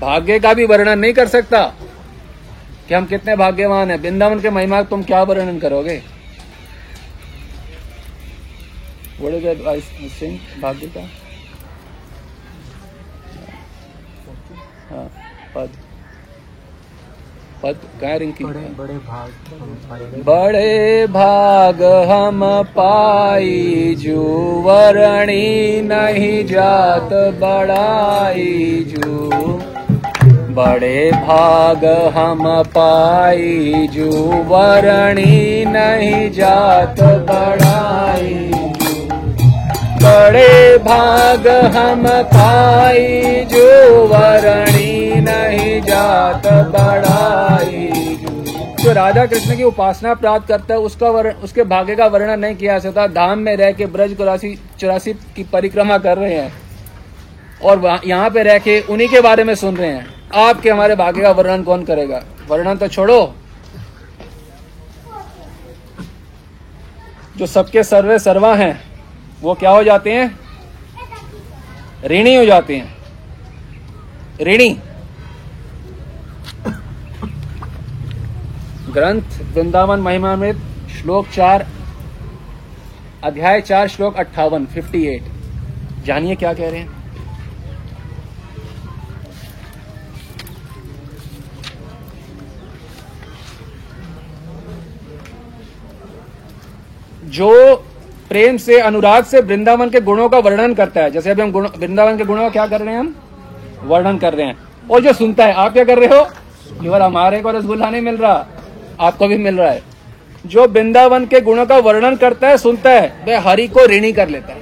[0.00, 1.74] भाग्य का भी वर्णन नहीं कर सकता।
[2.88, 3.96] कि हम कितने भाग्यवान है?
[3.96, 6.02] वृंदावन के महिमा तुम क्या वर्णन करोगे?
[10.20, 10.62] sing?
[10.62, 11.27] भाग्य का
[17.62, 18.44] पद क्या रिंकी?
[18.44, 19.30] बड़े बड़े भाग
[20.26, 22.40] बड़े भाग हम
[22.76, 29.16] पाई जुवरणी नहीं जात बड़ाई जू।
[30.58, 32.44] बड़े भाग हम
[32.76, 38.37] पाई जुवरणी नहीं जात बड़ाई
[39.98, 47.86] बड़े भाग हम पाई जुवरणी नहीं जात बड़ाई।
[48.80, 52.56] जो राधा कृष्ण की उपासना प्राप्त करता है, उसका वर्ण उसके भाग्य का वर्णन नहीं
[52.56, 56.52] किया जा सकता। धाम में रह के ब्रज चौरासी चौरासी की परिक्रमा कर रहे हैं।
[57.64, 60.06] और यहाँ पे रह के उन्हीं के बारे में सुन रहे हैं।
[60.38, 62.22] आपके हमारे भाग्य का वर्णन कौन करेगा?
[62.48, 63.34] वर्णन तो छोड़ो।
[67.36, 68.87] जो सबके सर्वे सर्वा हैं
[69.40, 70.38] वो क्या हो जाते हैं?
[72.04, 72.96] ऋणी हो जाते हैं।
[74.42, 74.68] ऋणी।
[78.90, 80.52] ग्रंथ वृंदावन महिमा में
[80.88, 81.66] श्लोक चार,
[83.24, 85.22] अध्याय चार, श्लोक अट्ठावन फिफ्टी एट
[86.04, 86.96] जानिए क्या कह रहे हैं।
[97.24, 97.87] जो
[98.28, 102.18] प्रेम से, अनुराग से वृंदावन के गुणों का वर्णन करता है। जैसे अभी हम वृंदावन
[102.18, 103.14] के गुणों का क्या कर रहे हैं हम?
[103.82, 104.58] वर्णन कर रहे हैं।
[104.90, 106.24] और जो सुनता है, आप क्या कर रहे हो?
[106.82, 108.46] केवल हमारे को रसगुल्ला नहीं मिल रहा।
[109.00, 109.82] आपको भी मिल रहा है।
[110.46, 114.28] जो वृंदावन के गुणों का वर्णन करता है, सुनता है वह हरि को ऋणी कर
[114.28, 114.60] लेता है।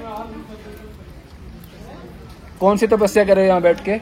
[2.61, 3.99] कौन सी तपस्या कर रहे हो यहाँ बैठ के?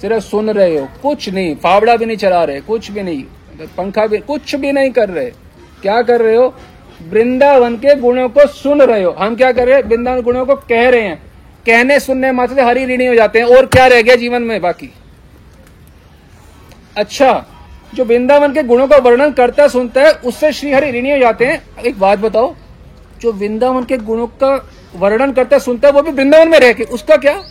[0.00, 3.22] सिर्फ़ सुन रहे हो। कुछ नहीं, फावड़ा भी नहीं चला रहे, कुछ भी नहीं।
[3.78, 5.30] पंखा भी, कुछ भी नहीं कर रहे।
[5.82, 6.54] क्या कर रहे हो?
[7.08, 9.82] वृंदावन के गुणों को सुन रहे हो। हम क्या कर रहे हैं?
[9.82, 11.22] वृंदावन गुणों को कह रहे हैं।
[11.66, 14.60] कहने सुनने मात्र से हरी ऋणी हो जाते हैं। और क्या रह गया जीवन में
[14.60, 14.92] बाकी?
[16.96, 17.46] अच्छा
[17.94, 21.18] जो वृंदावन के गुणों का वर्णन करता है सुनता है, उससे श्री हरि ऋणी हो
[21.18, 22.54] जाते हैं। एक बात बताओ,
[23.20, 26.72] जो वृंदावन के गुणों का वर्णन करता है सुनता है, वो भी वृंदावन में रह
[26.72, 27.42] के, उसका क्या?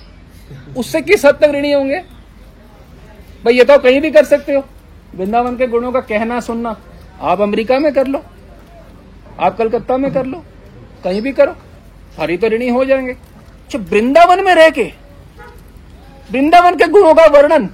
[0.77, 1.99] उससे किस हद तक ऋणी होंगे?
[3.45, 4.65] भाई, ये तो कहीं भी कर सकते हो।
[5.15, 6.77] वृंदावन के गुणों का कहना सुनना,
[7.21, 8.23] आप अमेरिका में कर लो।
[9.39, 10.43] आप कलकत्ता में कर लो,
[11.03, 11.55] कहीं भी करो
[12.17, 14.83] हरी तो ऋणी हो जाएँगे। अच्छा वृंदावन में रह के,
[16.29, 17.69] वृंदावन के गुणों का वर्णन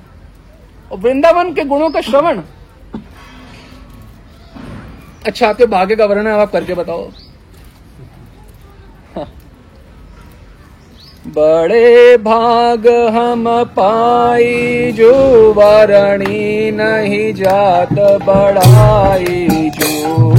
[0.92, 2.42] और वृंदावन के गुणों का श्रवण।
[5.26, 7.10] अच्छा आपके भाग्य का वर्णन आप करके बताओ।
[9.16, 9.26] हाँ।
[11.28, 13.46] बड़े भाग हम
[13.76, 15.14] पाई, जो
[15.54, 17.94] वरणी नहीं जात
[18.24, 20.35] बढ़ाई जो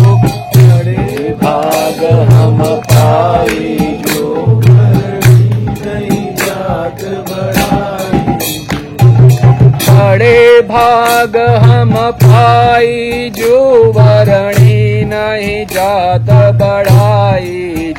[1.42, 2.62] भाग हम
[2.92, 3.76] पाई
[4.06, 4.34] जो
[10.16, 13.58] बड़े भाग हम पाई जो
[13.92, 16.30] वरणी नहीं जात
[16.60, 17.92] बढ़ाई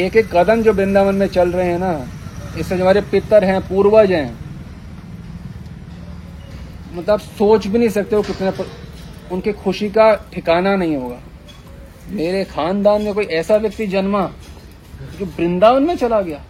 [0.00, 1.92] एक एक कदम जो वृंदावन में चल रहे हैं ना
[2.58, 4.38] इससे जो हमारे पितर हैं पूर्वज हैं
[6.94, 8.66] मतलब सोच भी नहीं सकते हो कितने पर,
[9.32, 11.18] उनकी खुशी का ठिकाना नहीं होगा।
[12.10, 14.22] मेरे खानदान में कोई ऐसा व्यक्ति जन्मा
[15.18, 16.44] जो वृंदावन में चला गया।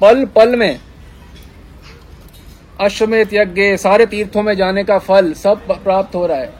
[0.00, 0.80] पल पल में
[2.80, 6.52] अश्वमेध यज्ञ सारे तीर्थों में जाने का फल सब प्राप्त हो रहा है।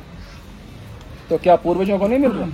[1.29, 2.49] तो क्या पूर्वजों को नहीं मिल रहा?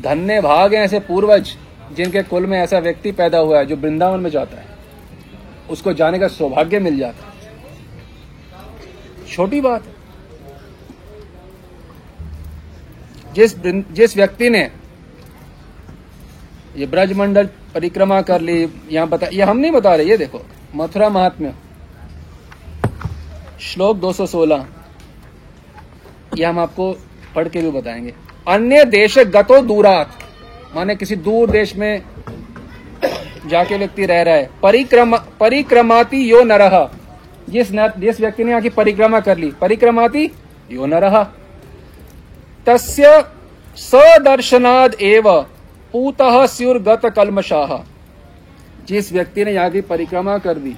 [0.00, 1.56] धन्य भाग हैं ऐसे पूर्वज
[1.92, 4.66] जिनके कुल में ऐसा व्यक्ति पैदा हुआ है जो वृंदावन में जाता है।
[5.70, 7.32] उसको जाने का सौभाग्य मिल जाता है।
[9.26, 9.84] छोटी बात
[13.34, 14.70] जिस जिस व्यक्ति ने
[16.76, 20.40] ये ब्रजमंडल परिक्रमा कर ली, यहाँ बता, ये हम नहीं बता रहे, ये देखो,
[20.74, 21.54] मथुरा महात्म्य।
[23.60, 24.66] श्लोक 216
[26.38, 26.92] ये हम आपको
[27.34, 28.14] पढ़ के भी बताएँगे।
[28.46, 30.18] अन्य देश गतो दूरात।
[30.74, 32.02] माने किसी दूर देश में
[33.46, 36.90] जाके व्यक्ति रह रहा है। परिक्रमा परिक्रमाति यो नरह
[37.48, 40.30] जिस न, जिस व्यक्ति ने यहाँ की परिक्रमा कर ली। परिक्रमाती
[40.70, 41.22] यो नरह
[42.66, 43.24] तस्य
[43.78, 45.30] सदर्शनाद एव
[45.94, 47.76] पूतः स्युर्गत कलमशाह
[48.86, 50.74] जिस व्यक्ति ने यहाँ की परिक्रमा कर दी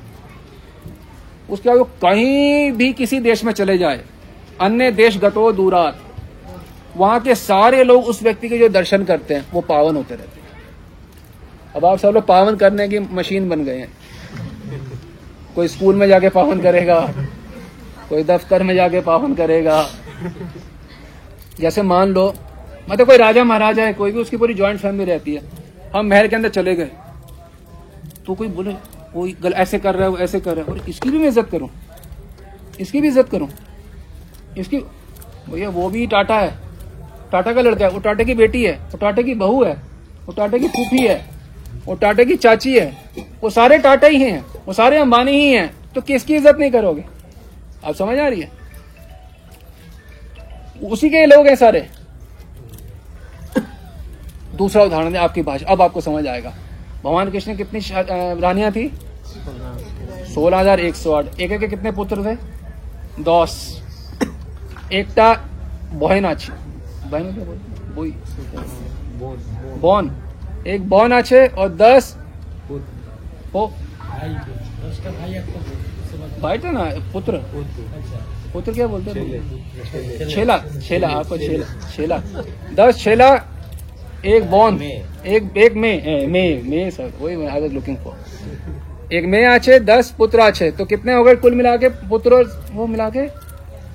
[1.51, 4.05] उसके बाद वो कहीं भी किसी देश में चले जाए।
[4.61, 6.01] अन्य देश गतो दूरात।
[6.97, 10.41] वहाँ के सारे लोग उस व्यक्ति के जो दर्शन करते हैं, वो पावन होते रहते
[10.41, 10.47] हैं।
[11.77, 13.93] अब आप सब लोग पावन करने की मशीन बन गए हैं।
[15.55, 17.01] कोई स्कूल में जाके पावन करेगा,
[18.09, 19.87] कोई दफ्तर में जाके पावन करेगा।
[21.61, 22.35] जैसे मान लो
[22.91, 25.43] मतलब कोई राजा महाराजा है, कोई भी उसकी पूरी ज्वाइंट फैमिली रहती है।
[25.95, 26.91] हम महल के अंदर चले गए।
[28.27, 28.73] तो कोई बोले,
[29.15, 31.29] कोई गल ऐसे कर रहा है, वो ऐसे कर रहा है। और इसकी भी मैं
[31.29, 31.69] इज़्ज़त करूँ?
[32.81, 33.49] इसकी भी इज़्ज़त करूँ?
[34.59, 34.79] इसकी,
[35.51, 36.64] भैया वो भी टाटा है।
[37.35, 39.73] टाटा का लड़का है, वो टाटा की बेटी है, वो टाटा की बहू है,
[40.27, 41.25] वो टाटा की फूफी है,
[41.87, 42.87] वो टाटा की चाची है,
[43.43, 47.05] वो सारे टाटा ही हैं, वो सारे अंबानी ही हैं तो किसकी इज़्ज़त नहीं करोगे?
[47.85, 48.51] आप समझ आ रही है?
[50.83, 51.87] उसी के लोग हैं सारे।
[54.57, 56.53] दूसरा उदाहरण है आपकी भाषा, अब आपको समझ आएगा।
[57.05, 57.81] भगवान कृष्ण कितनी
[58.41, 58.87] रानियाँ थी?
[60.35, 62.37] सोलह हज़ार एक सौ आठ। एक के कितने पुत्र थे?
[63.23, 63.83] दस।
[64.93, 65.33] एकटा
[65.95, 66.53] बहन आछी
[67.11, 68.11] बोई
[69.19, 70.11] बोल बोल। बॉन।
[70.67, 72.17] एक बॉन आछे और दस।
[73.55, 73.67] ओ।
[76.43, 77.41] भाई था ना पुत्र।
[78.53, 80.29] पुत्र क्या बोलते हैं?
[80.29, 82.19] छेला। छेला आपको छेला छेला।
[82.75, 83.29] दस छेला
[84.27, 89.25] एक बॉन। एक एक में में में सर वही मैं आई वाज लुकिंग फॉर एक
[89.25, 91.89] में आछे दस पुत्र आछे। तो कितने हो गए कुल मिला के?
[91.89, 92.43] पुत्र
[92.73, 93.27] वो मिला के?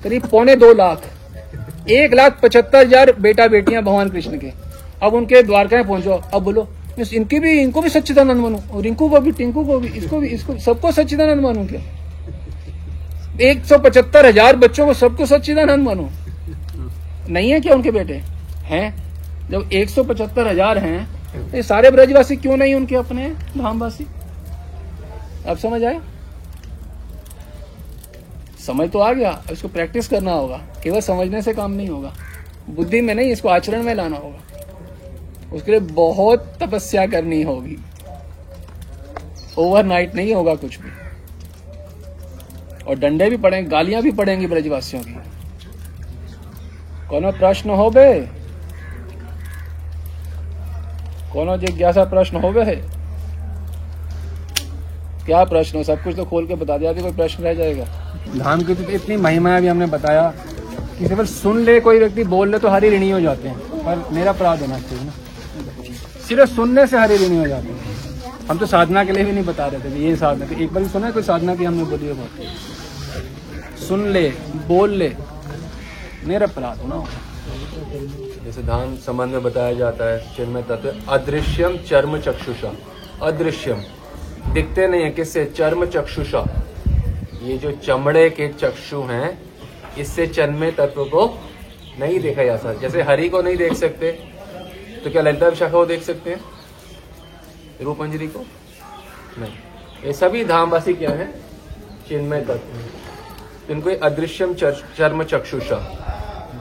[0.02, 1.02] करीब पौने दो लाख।
[1.92, 4.52] एक लाख पचहत्तर हज़ार बेटा बेटियाँ भगवान कृष्ण के।
[5.02, 6.68] अब उनके द्वारका पहुंचो। अब बोलो
[7.14, 10.28] इनकी भी, इनको भी सच्चिदानंद मानो। और रिंकू को भी, टिंकू को भी, इसको भी,
[10.28, 11.80] इसको, सबको सच्चिदानंद मानो क्या
[13.42, 16.08] एक सौ पचहत्तर हज़ार बच्चों को सबको सच्चिदानंद मानो।
[17.28, 18.14] नहीं है क्या उनके बेटे?
[18.64, 18.94] हैं?
[19.50, 23.28] जब एक सौ पचहत्तर हज़ार है तो ये सारे ब्रजवासी क्यों नहीं उनके अपने?
[23.56, 24.06] धामवासी।
[25.46, 26.00] अब समझ आए
[28.66, 32.12] समझ तो आ गया, इसको प्रैक्टिस करना होगा। केवल समझने से काम नहीं होगा।
[32.70, 34.38] बुद्धि में नहीं, इसको आचरण में लाना होगा।
[35.52, 37.76] उसके लिए बहुत तपस्या करनी होगी।
[39.58, 40.90] ओवरनाइट नहीं होगा कुछ भी।
[42.84, 45.12] और डंडे भी पड़ेंगे गालियाँ भी पड़ेंगी ब्रजवासियों की।
[47.08, 48.20] कोनो प्रश्न हो बे
[51.32, 52.64] कोनो जिज्ञासा प्रश्न हो बे
[55.30, 55.82] क्या प्रश्न हो?
[55.84, 57.84] सब कुछ तो खोल के बता दिया कोई प्रश्न रह जाएगा।
[58.36, 60.22] धाम की तो इतनी महिमा भी हमने बताया
[60.98, 64.02] कि केवल सुन ले कोई व्यक्ति बोल ले तो हरी ऋणी हो जाते हैं। पर
[64.14, 65.12] मेरा अपराध होना चाहिए ना।
[66.28, 67.78] सिर्फ़ सुनने से हरी ऋणी हो जाते हैं।
[68.48, 70.84] हम तो साधना के लिए भी नहीं बता रहे थे ये साधना तो एक बार
[70.88, 72.30] सुना है कोई साधना की हमने बोली है बहुत?
[73.88, 74.28] सुन ले
[74.66, 75.12] बोल ले
[76.24, 77.04] मेरा अपराध होना
[78.44, 82.72] जैसे धाम संबंध में बताया जाता है चिन्मय तत्व अदृश्यम चर्म चक्षुषा।
[83.22, 83.80] अदृश्यम।
[84.46, 85.44] दिखते नहीं है किससे?
[85.46, 86.44] चर्म चक्षुषा
[87.42, 89.38] ये जो चमड़े के चक्षु हैं,
[89.98, 91.24] इससे चन्मे तत्व को
[92.00, 94.12] नहीं देखा जा सकता। जैसे हरि को नहीं देख सकते
[95.04, 96.40] तो क्या ललिता विशाखा को देख सकते हैं?
[97.82, 98.44] रूपंजरी को?
[99.38, 99.52] नहीं।
[100.04, 101.32] ये सभी धामवासी क्या है?
[102.08, 105.76] चिन्मय तत्व। इनको अदृश्यम चर्म चक्षुषा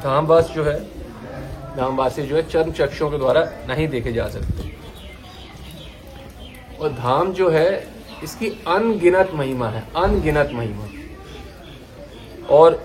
[0.03, 0.79] धामवास जो है,
[1.75, 4.77] धामवासी जो है, चर्म चक्षुओं के द्वारा नहीं देखे जा सकते।
[6.81, 7.87] और धाम जो है,
[8.23, 10.87] इसकी अनगिनत महिमा है, अनगिनत महिमा।
[12.49, 12.83] और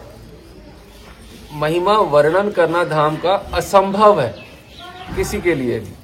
[1.55, 4.35] महिमा वर्णन करना धाम का असंभव है,
[5.17, 5.95] किसी के लिए भी।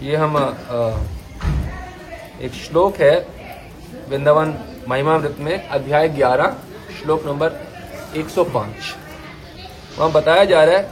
[0.00, 0.36] ये हम
[2.38, 3.16] एक श्लोक है,
[4.08, 4.54] वृंदावन
[4.88, 6.54] महिमामृत में, अध्याय 11
[6.96, 7.48] श्लोक नंबर
[8.16, 8.94] 105
[9.98, 10.88] वहाँ बताया जा रहा है,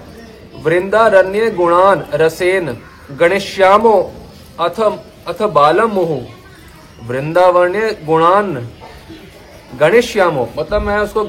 [0.57, 2.77] वृंदारण्य गुणान रसेन
[3.13, 3.97] गणेश्यामो
[4.61, 4.81] अथ
[5.27, 6.19] अथ बालम। मुहु
[7.03, 8.69] वृंदावन्य गुणान
[9.81, 11.25] गणेश्यामो मतलब मैं उसको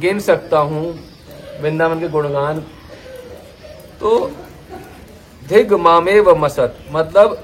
[0.00, 0.84] गिन सकता हूँ,
[1.60, 2.60] वृंदावन के गुणगान।
[4.00, 4.30] तो
[5.42, 7.36] धिग मामे व मसत। मतलब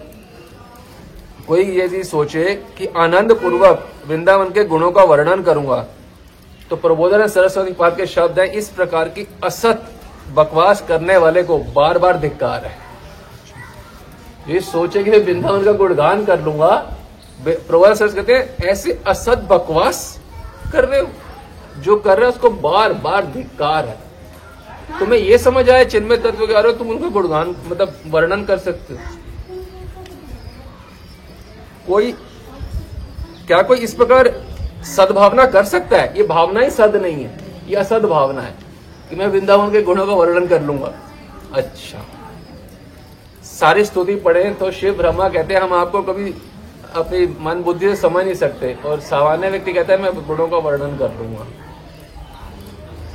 [1.49, 5.87] कोई ये चीज़ सोचे कि आनंद पूर्वक वृंदावन के गुणों का वर्णन करूँगा
[6.71, 9.83] तो प्रबोधन सरस्वती पाद के शब्द हैं, इस प्रकार की असत
[10.35, 12.90] बकवास करने वाले को बार बार धिक्कार है।
[14.49, 16.97] ये सोचे कि मैं वृंदावन का गुणगान कर लूँगा।
[17.45, 20.21] प्रबोधन सरस्वती कहते हैं, ऐसे असत बकवास
[20.73, 21.09] कर रहे हो।
[21.79, 23.99] जो कर रहे हो उसको बार बार धिक्कार है।
[24.99, 28.95] तुम्हें ये समझ आया चिन्मय तत्व के में तुम उनका गुणगान मतलब वर्णन कर सकते
[28.95, 29.01] हो?
[31.87, 32.13] कोई,
[33.47, 34.45] क्या कोई इस प्रकार
[34.97, 36.17] सद्भावना कर सकता है?
[36.17, 37.39] ये भावना ही सद नहीं है।
[37.69, 38.55] ये असद भावना है
[39.11, 40.93] कि मैं वृंदावन के गुणों का वर्णन कर लूँगा।
[41.55, 41.99] अच्छा।
[43.61, 46.35] सारी स्तुति पढ़े तो शिव ब्रह्मा कहते हैं, हम आपको कभी
[46.95, 50.57] अपनी मन बुद्धि से समझ नहीं सकते। और सामान्य व्यक्ति कहता है, मैं गुणों का
[50.57, 51.47] वर्णन कर दूँगा।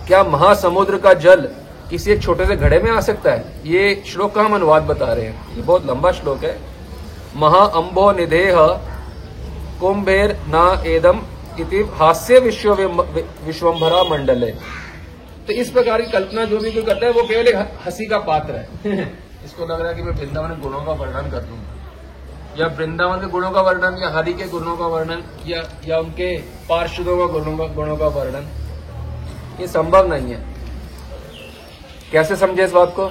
[0.07, 1.49] क्या महासमुद्र का जल
[1.89, 3.61] किसी एक छोटे से घड़े में आ सकता है?
[3.65, 6.57] ये श्लोक का हम अनुवाद बता रहे हैं। ये बहुत लंबा श्लोक है।
[7.35, 8.55] महा अम्बो निधेह
[9.79, 11.21] कुंभेर न एदम
[11.59, 14.51] इति हास्य विश्व विश्वम्भरा मंडले।
[15.47, 18.53] तो इस प्रकार की कल्पना जो भी कोई करता है, वो केवल हँसी का पात्र
[18.53, 19.13] है।
[19.45, 21.73] इसको लग रहा है कि मैं वृंदावन के गुणों का वर्णन कर दूँगा
[22.59, 26.37] या वृंदावन के गुणों का वर्णन, या हरि के गुणों का वर्णन, या या उनके
[26.69, 28.47] पार्षदों का गुणों का गुणों का वर्णन।
[29.59, 30.43] ये संभव नहीं है।
[32.11, 33.07] कैसे समझे इस बात को?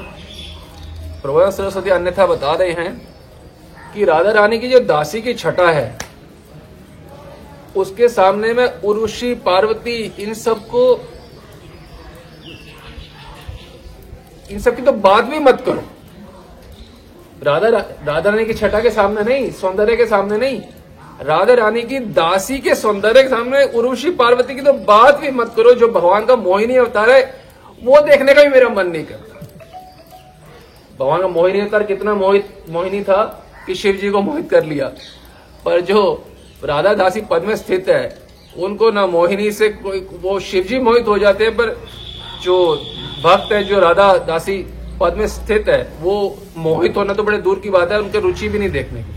[1.22, 3.14] प्रभु सरस्वती अन्यथा बता रहे हैं
[3.94, 5.98] कि राधा रानी की जो दासी की छटा है,
[7.76, 11.00] उसके सामने में उर्वशी, पार्वती, इन सबको,
[14.50, 15.82] इन सबकी तो बात भी मत करो।
[17.44, 20.60] राधा राधा रानी की छटा के सामने नहीं, सौंदर्य के सामने नहीं।
[21.22, 25.52] राधा रानी की दासी के सौंदर्य के सामने उर्वशी पार्वती की तो बात भी मत
[25.56, 27.22] करो, जो भगवान का मोहिनी अवतार है,
[27.82, 29.46] वो देखने का भी मेरा मन नहीं करता।
[31.00, 33.22] भगवान का मोहिनी अवतार कितना मोहित, मोहिनी था
[33.66, 34.86] कि शिव जी को मोहित कर लिया।
[35.64, 36.26] पर जो
[36.64, 38.18] राधा दासी पद में स्थित है,
[38.58, 41.76] उनको ना मोहिनी से कोई, वो शिव जी मोहित हो जाते हैं, पर
[42.42, 42.74] जो
[43.24, 44.64] भक्त है, जो राधा दासी
[45.00, 48.48] पद में स्थित है, वो मोहित होना तो बड़े दूर की बात है, उनके रुचि
[48.48, 49.12] भी नहीं देखने की।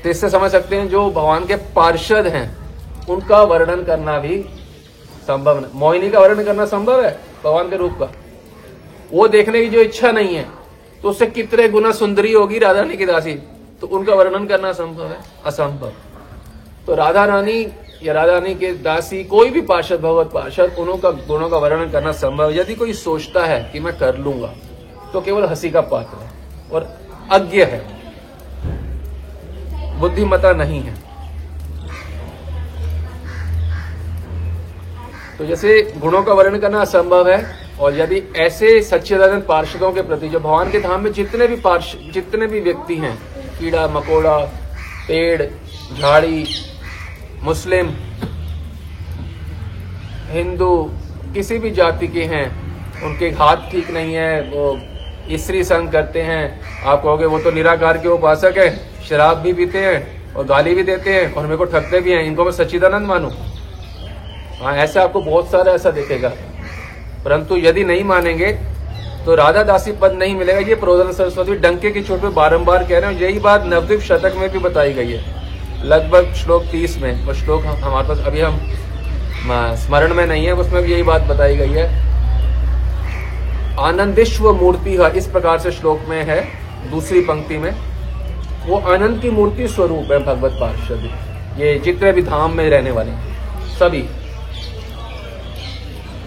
[0.00, 2.46] तो इससे समझ सकते हैं, जो भगवान के पार्षद हैं,
[3.08, 4.38] उनका वर्णन करना भी
[5.26, 8.08] संभव नहीं। मोहिनी का वर्णन करना संभव है, भगवान के रूप का?
[9.12, 10.48] वो देखने की जो इच्छा नहीं है
[11.02, 13.32] तो उससे कितने गुना सुंदरी होगी राधा रानी की दासी
[13.80, 15.18] तो उनका वर्णन करना संभव है?
[15.46, 15.92] असंभव।
[16.86, 17.64] तो राधा रानी
[18.02, 21.90] या राधा रानी के दासी, कोई भी पार्षद, भगवत पार्षद, उन्हों का गुणों का वर्णन
[21.90, 24.52] करना संभव यदि कोई सोचता है कि मैं कर लूँगा
[25.12, 26.30] तो केवल हँसी का पात्र है
[26.72, 26.88] और
[27.32, 27.84] अज्ञ है।
[30.00, 30.94] बुद्धिमता नहीं है।
[35.38, 37.44] तो जैसे गुणों का वर्णन करना असंभव है,
[37.80, 42.10] और यदि ऐसे सच्चिदानंद पार्षदों के प्रति, जो भगवान के धाम में जितने भी पार्षद
[42.12, 43.16] जितने भी व्यक्ति हैं,
[43.58, 44.38] कीड़ा, मकोड़ा,
[45.08, 45.42] पेड़,
[45.98, 46.44] झाड़ी
[47.42, 47.88] मुस्लिम,
[50.30, 50.70] हिंदू,
[51.34, 52.46] किसी भी जाति के हैं,
[53.04, 54.78] उनके हाथ ठीक नहीं है, वो
[55.38, 56.42] स्त्री संग करते हैं।
[56.84, 58.68] आप कहोगे, वो तो निराकार के उपासक है,
[59.08, 62.22] शराब भी पीते हैं और गाली भी देते हैं और मेरे को ठगते भी हैं,
[62.24, 63.30] इनको मैं सच्चिदानंद मानू।
[64.60, 66.32] हाँ ऐसा आपको बहुत सारा ऐसा दिखेगा।
[67.24, 68.52] परंतु यदि नहीं मानेंगे
[69.26, 72.98] तो राधा दासी पद नहीं मिलेगा। ये प्रोदन सरस्वती डंके की चोट पे बारंबार कह
[72.98, 75.45] रहे हैं यही बात नवद्वीप शतक में भी बताई गई है।
[75.84, 78.60] लगभग श्लोक तीस में, वो श्लोक हमारे पास अभी हम
[79.76, 81.84] स्मरण में नहीं है, उसमें भी यही बात बताई गई है।
[83.80, 86.40] आनंदिश्व मूर्ति है, इस प्रकार से श्लोक में है,
[86.90, 87.70] दूसरी पंक्ति में।
[88.66, 93.12] वो आनंद की मूर्ति स्वरूप है, भगवत पार्षद। ये जितने भी धाम में रहने वाले
[93.70, 94.04] सभी।